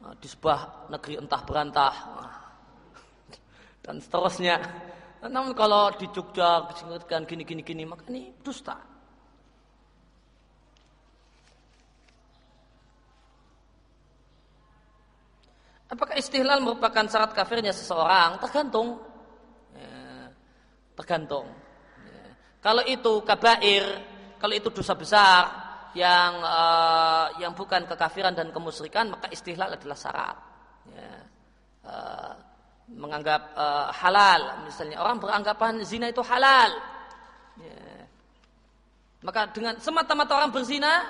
[0.00, 1.94] eh, di sebuah negeri entah berantah
[3.84, 4.56] dan seterusnya.
[5.20, 8.89] Namun kalau di Jogja disebutkan gini gini gini maka ini dusta.
[15.90, 18.38] Apakah istihlal merupakan syarat kafirnya seseorang?
[18.38, 19.02] Tergantung.
[19.74, 20.30] Ya,
[20.94, 21.50] tergantung.
[22.06, 22.22] Ya.
[22.62, 23.84] Kalau itu kabair,
[24.38, 25.42] kalau itu dosa besar
[25.98, 30.36] yang uh, yang bukan kekafiran dan kemusyrikan, maka istihlal adalah syarat.
[30.94, 31.10] Ya.
[31.82, 32.32] Uh,
[32.90, 36.70] menganggap uh, halal, misalnya orang beranggapan zina itu halal.
[37.58, 38.06] Ya.
[39.26, 41.02] Maka dengan semata-mata orang berzina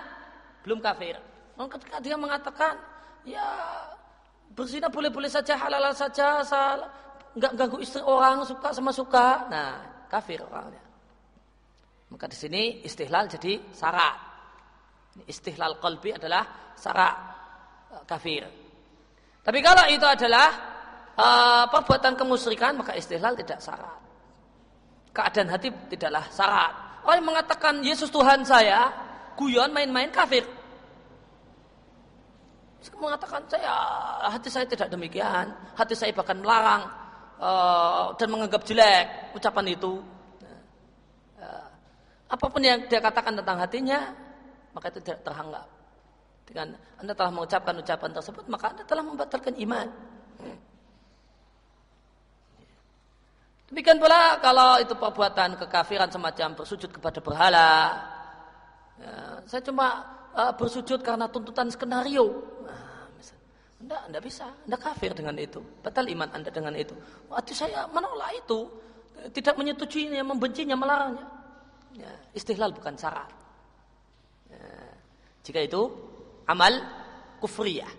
[0.64, 1.20] belum kafir.
[1.60, 2.80] Ketika dia mengatakan
[3.28, 3.44] ya
[4.60, 6.84] berzina boleh-boleh saja, halal saja, asal
[7.32, 9.48] nggak ganggu istri orang, suka sama suka.
[9.48, 10.84] Nah, kafir orangnya.
[12.12, 14.16] Maka di sini istihlal jadi syarat.
[15.24, 17.16] Istihlal qalbi adalah syarat
[17.96, 18.44] eh, kafir.
[19.40, 20.48] Tapi kalau itu adalah
[21.16, 23.96] uh, perbuatan kemusyrikan maka istihlal tidak syarat.
[25.16, 26.72] Keadaan hati tidaklah syarat.
[27.08, 28.92] Orang mengatakan Yesus Tuhan saya,
[29.40, 30.44] guyon main-main kafir
[32.96, 33.72] mengatakan saya
[34.32, 36.88] hati saya tidak demikian, hati saya bahkan melarang
[37.36, 40.00] uh, dan menganggap jelek ucapan itu.
[41.36, 41.66] Uh,
[42.30, 44.00] apa pun yang dia katakan tentang hatinya,
[44.72, 45.66] maka itu tidak terhanggap.
[46.48, 49.88] Dengan anda telah mengucapkan ucapan tersebut, maka anda telah membatalkan iman.
[53.70, 57.70] Demikian pula kalau itu perbuatan kekafiran semacam bersujud kepada berhala.
[58.98, 59.14] Ya,
[59.46, 60.02] saya cuma
[60.34, 62.50] uh, bersujud karena tuntutan skenario.
[63.80, 65.64] Anda, anda bisa, Anda kafir dengan itu.
[65.80, 66.92] Batal iman Anda dengan itu.
[67.32, 68.68] Waktu saya menolak itu.
[69.20, 71.28] Tidak menyetujuinya, membencinya, melarangnya.
[71.96, 73.28] Ya, istihlal bukan syarat.
[74.48, 74.64] Ya,
[75.44, 75.92] jika itu
[76.48, 76.80] amal
[77.40, 77.92] kufriyah.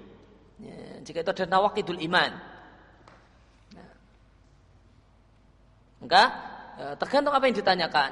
[0.62, 2.32] Ya, jika itu ada nawakidul iman.
[3.74, 3.88] Ya.
[6.02, 6.24] Maka
[6.78, 8.12] ya, tergantung apa yang ditanyakan.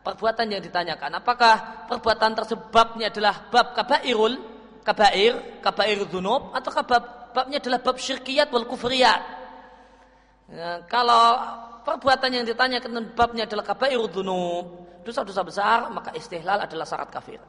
[0.00, 1.22] Perbuatan yang ditanyakan.
[1.22, 4.49] Apakah perbuatan tersebabnya adalah bab kabairul
[4.84, 7.04] kabair, kabair dunub atau bab,
[7.36, 9.22] babnya adalah bab syirkiyat wal kufriyat.
[10.50, 11.38] Ya, kalau
[11.86, 12.82] perbuatan yang ditanya
[13.14, 17.40] babnya adalah kabair dunub, dosa-dosa besar, maka istihlal adalah syarat kafir.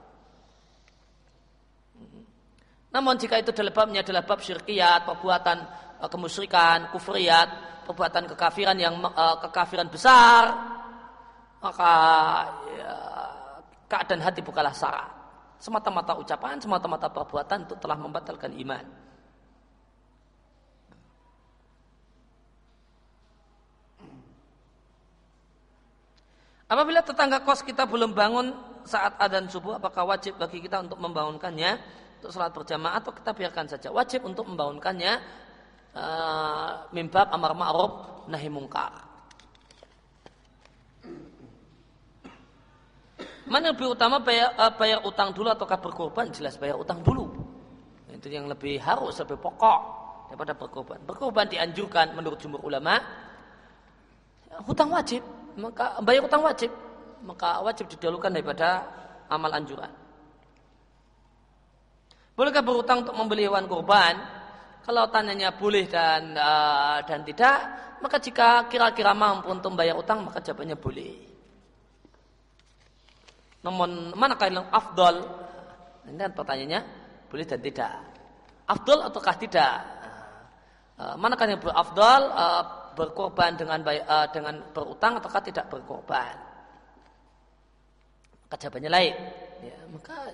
[2.92, 5.58] Namun jika itu adalah babnya adalah bab syirkiyat, perbuatan
[6.04, 7.50] uh, kemusyrikan, kufriyat,
[7.88, 10.52] perbuatan kekafiran yang uh, kekafiran besar,
[11.64, 11.94] maka
[12.76, 12.94] ya,
[13.88, 15.21] keadaan hati bukanlah syarat
[15.62, 18.82] semata-mata ucapan, semata-mata perbuatan itu telah membatalkan iman.
[26.66, 28.56] Apabila tetangga kos kita belum bangun
[28.88, 31.78] saat adzan subuh, apakah wajib bagi kita untuk membangunkannya
[32.18, 33.92] untuk sholat berjamaah atau kita biarkan saja?
[33.92, 35.20] Wajib untuk membangunkannya
[35.94, 39.11] uh, mimbab amar ma'ruf nahi mungkar.
[43.50, 46.30] Mana lebih utama bayar, uh, bayar utang dulu ataukah berkorban?
[46.30, 47.26] Jelas bayar utang dulu.
[48.12, 49.80] Itu yang lebih harus, lebih pokok
[50.30, 51.00] daripada berkorban.
[51.02, 53.02] Berkorban dianjurkan menurut jumhur ulama.
[54.68, 55.26] Hutang wajib,
[55.58, 56.70] maka bayar utang wajib,
[57.26, 58.86] maka wajib didahulukan daripada
[59.26, 59.90] amal anjuran.
[62.38, 64.22] Bolehkah berutang untuk membeli hewan kurban?
[64.86, 67.58] Kalau tanyanya boleh dan uh, dan tidak,
[68.02, 71.31] maka jika kira-kira mampu untuk membayar utang, maka jawabannya boleh.
[73.62, 75.22] Namun manakah yang afdol?
[76.10, 76.82] Ini kan pertanyaannya
[77.30, 77.94] boleh dan tidak.
[78.66, 79.76] Afdol ataukah tidak?
[81.02, 82.64] Eh, manakah yang berafdol eh,
[82.94, 86.36] berkorban dengan eh, dengan berutang ataukah tidak berkorban?
[88.46, 89.16] Maka lain.
[89.62, 90.30] Ya, maka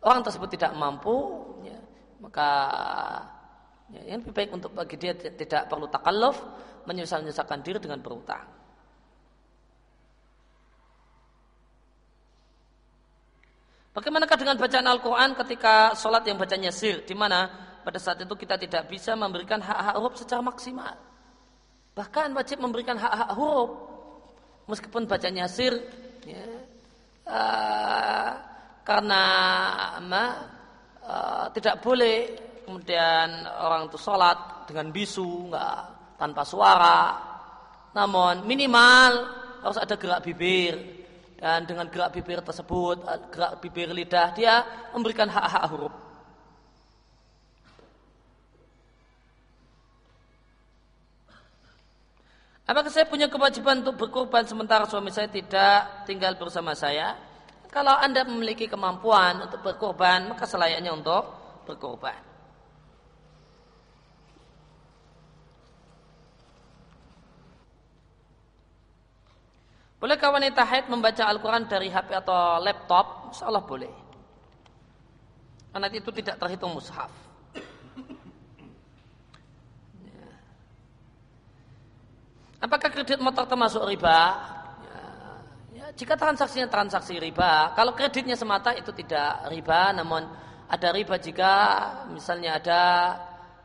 [0.00, 1.78] orang tersebut tidak mampu, ya,
[2.22, 2.48] maka
[3.92, 6.38] ya, yang lebih baik untuk bagi dia tidak perlu takalluf
[6.86, 8.57] menyusahkan diri dengan berutang.
[13.98, 17.02] Bagaimanakah dengan bacaan Al-Quran ketika sholat yang bacanya sir?
[17.02, 17.50] Di mana
[17.82, 20.94] pada saat itu kita tidak bisa memberikan hak-hak huruf secara maksimal.
[21.98, 23.74] Bahkan wajib memberikan hak-hak huruf.
[24.70, 25.82] Meskipun bacanya sir.
[26.22, 26.46] Ya,
[27.26, 28.30] uh,
[28.86, 29.22] karena
[29.98, 30.46] ma,
[31.02, 32.38] uh, tidak boleh
[32.70, 37.18] kemudian orang itu sholat dengan bisu, enggak, tanpa suara.
[37.98, 39.26] Namun minimal
[39.66, 40.97] harus ada gerak bibir,
[41.38, 45.94] dan dengan gerak bibir tersebut, eh, gerak bibir lidah, dia memberikan hak-hak huruf.
[52.68, 57.16] Apakah saya punya kewajiban untuk berkorban sementara suami saya tidak tinggal bersama saya?
[57.72, 61.32] Kalau Anda memiliki kemampuan untuk berkorban, maka selayaknya untuk
[61.64, 62.27] berkorban.
[69.98, 73.34] Bolehkah wanita haid membaca Al-Quran dari HP atau laptop?
[73.34, 73.90] Insya Allah boleh.
[75.74, 77.10] Karena itu tidak terhitung mushaf.
[80.06, 80.30] Ya.
[82.62, 84.38] Apakah kredit motor termasuk riba?
[84.86, 85.02] Ya.
[85.82, 90.30] Ya, jika transaksinya transaksi riba, kalau kreditnya semata itu tidak riba, namun
[90.70, 91.52] ada riba jika
[92.06, 92.82] misalnya ada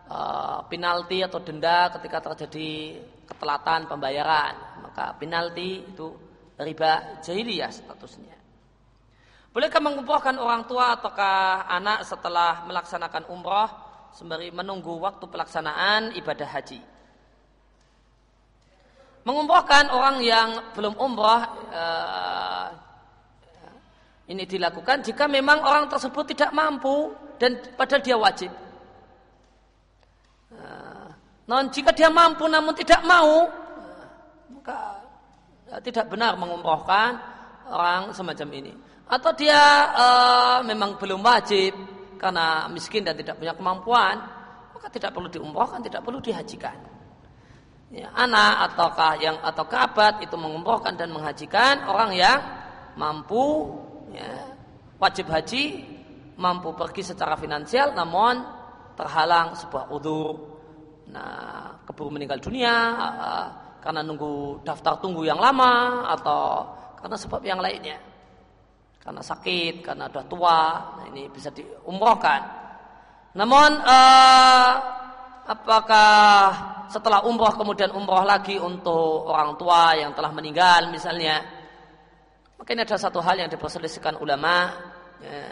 [0.09, 6.22] uh, penalti atau denda ketika terjadi ketelatan pembayaran, maka penalti itu
[6.63, 8.35] riba jahiliyah statusnya.
[9.53, 13.69] Bolehkah mengumpulkan orang tua ataukah anak setelah melaksanakan umroh
[14.15, 16.93] sembari menunggu waktu pelaksanaan ibadah haji?
[19.23, 21.41] mengumrohkan orang yang belum umroh
[21.71, 22.67] uh,
[24.27, 28.51] ini dilakukan jika memang orang tersebut tidak mampu dan padahal dia wajib.
[30.53, 31.07] Uh,
[31.47, 34.05] non jika dia mampu namun tidak mau, uh,
[34.59, 35.02] maka
[35.81, 37.17] tidak benar mengumrohkan
[37.71, 38.73] orang semacam ini.
[39.07, 39.61] Atau dia
[39.93, 41.73] uh, memang belum wajib
[42.19, 44.15] karena miskin dan tidak punya kemampuan,
[44.75, 46.93] maka tidak perlu diumrohkan, tidak perlu dihajikan
[47.93, 52.41] ya, anak ataukah yang atau kerabat itu mengumrohkan dan menghajikan orang yang
[52.97, 53.69] mampu
[54.09, 54.57] ya,
[54.97, 55.85] wajib haji
[56.33, 58.41] mampu pergi secara finansial namun
[58.97, 60.33] terhalang sebuah udur
[61.13, 63.47] nah keburu meninggal dunia uh,
[63.83, 66.71] karena nunggu daftar tunggu yang lama atau
[67.03, 67.99] karena sebab yang lainnya.
[69.03, 70.59] Karena sakit karena sudah tua
[70.95, 72.39] nah ini bisa diumrohkan.
[73.35, 74.71] Namun uh,
[75.43, 76.15] apakah
[76.87, 81.43] setelah umroh kemudian umroh lagi untuk orang tua yang telah meninggal misalnya?
[82.63, 84.71] Ini ada satu hal yang diperselisihkan ulama
[85.19, 85.43] ya,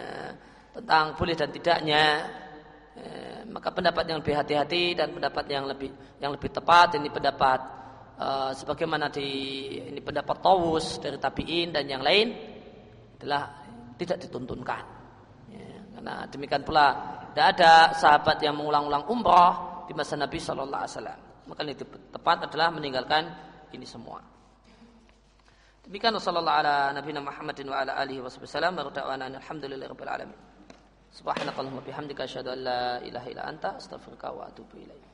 [0.79, 2.03] tentang boleh dan tidaknya
[2.95, 5.91] ya, maka pendapat yang lebih hati-hati dan pendapat yang lebih
[6.23, 7.80] yang lebih tepat ini pendapat
[8.21, 9.27] uh, sebagaimana di
[9.81, 12.29] ini pendapat Tawus dari tabiin dan yang lain
[13.17, 13.49] adalah
[13.97, 14.83] tidak dituntunkan
[15.49, 16.85] ya, karena demikian pula
[17.33, 21.19] tidak ada sahabat yang mengulang-ulang umroh di masa Nabi Shallallahu Alaihi Wasallam.
[21.49, 21.79] Maka yang
[22.13, 23.23] tepat adalah meninggalkan
[23.75, 24.23] ini semua.
[25.81, 30.37] Demikian sallallahu ala nabiyina Muhammadin wa ala alihi wasallam wa da'wana alhamdulillahirabbil alamin.
[31.11, 35.10] Subhanakallahumma bihamdika asyhadu an la ilaha illa anta astaghfiruka wa atubu ilaik.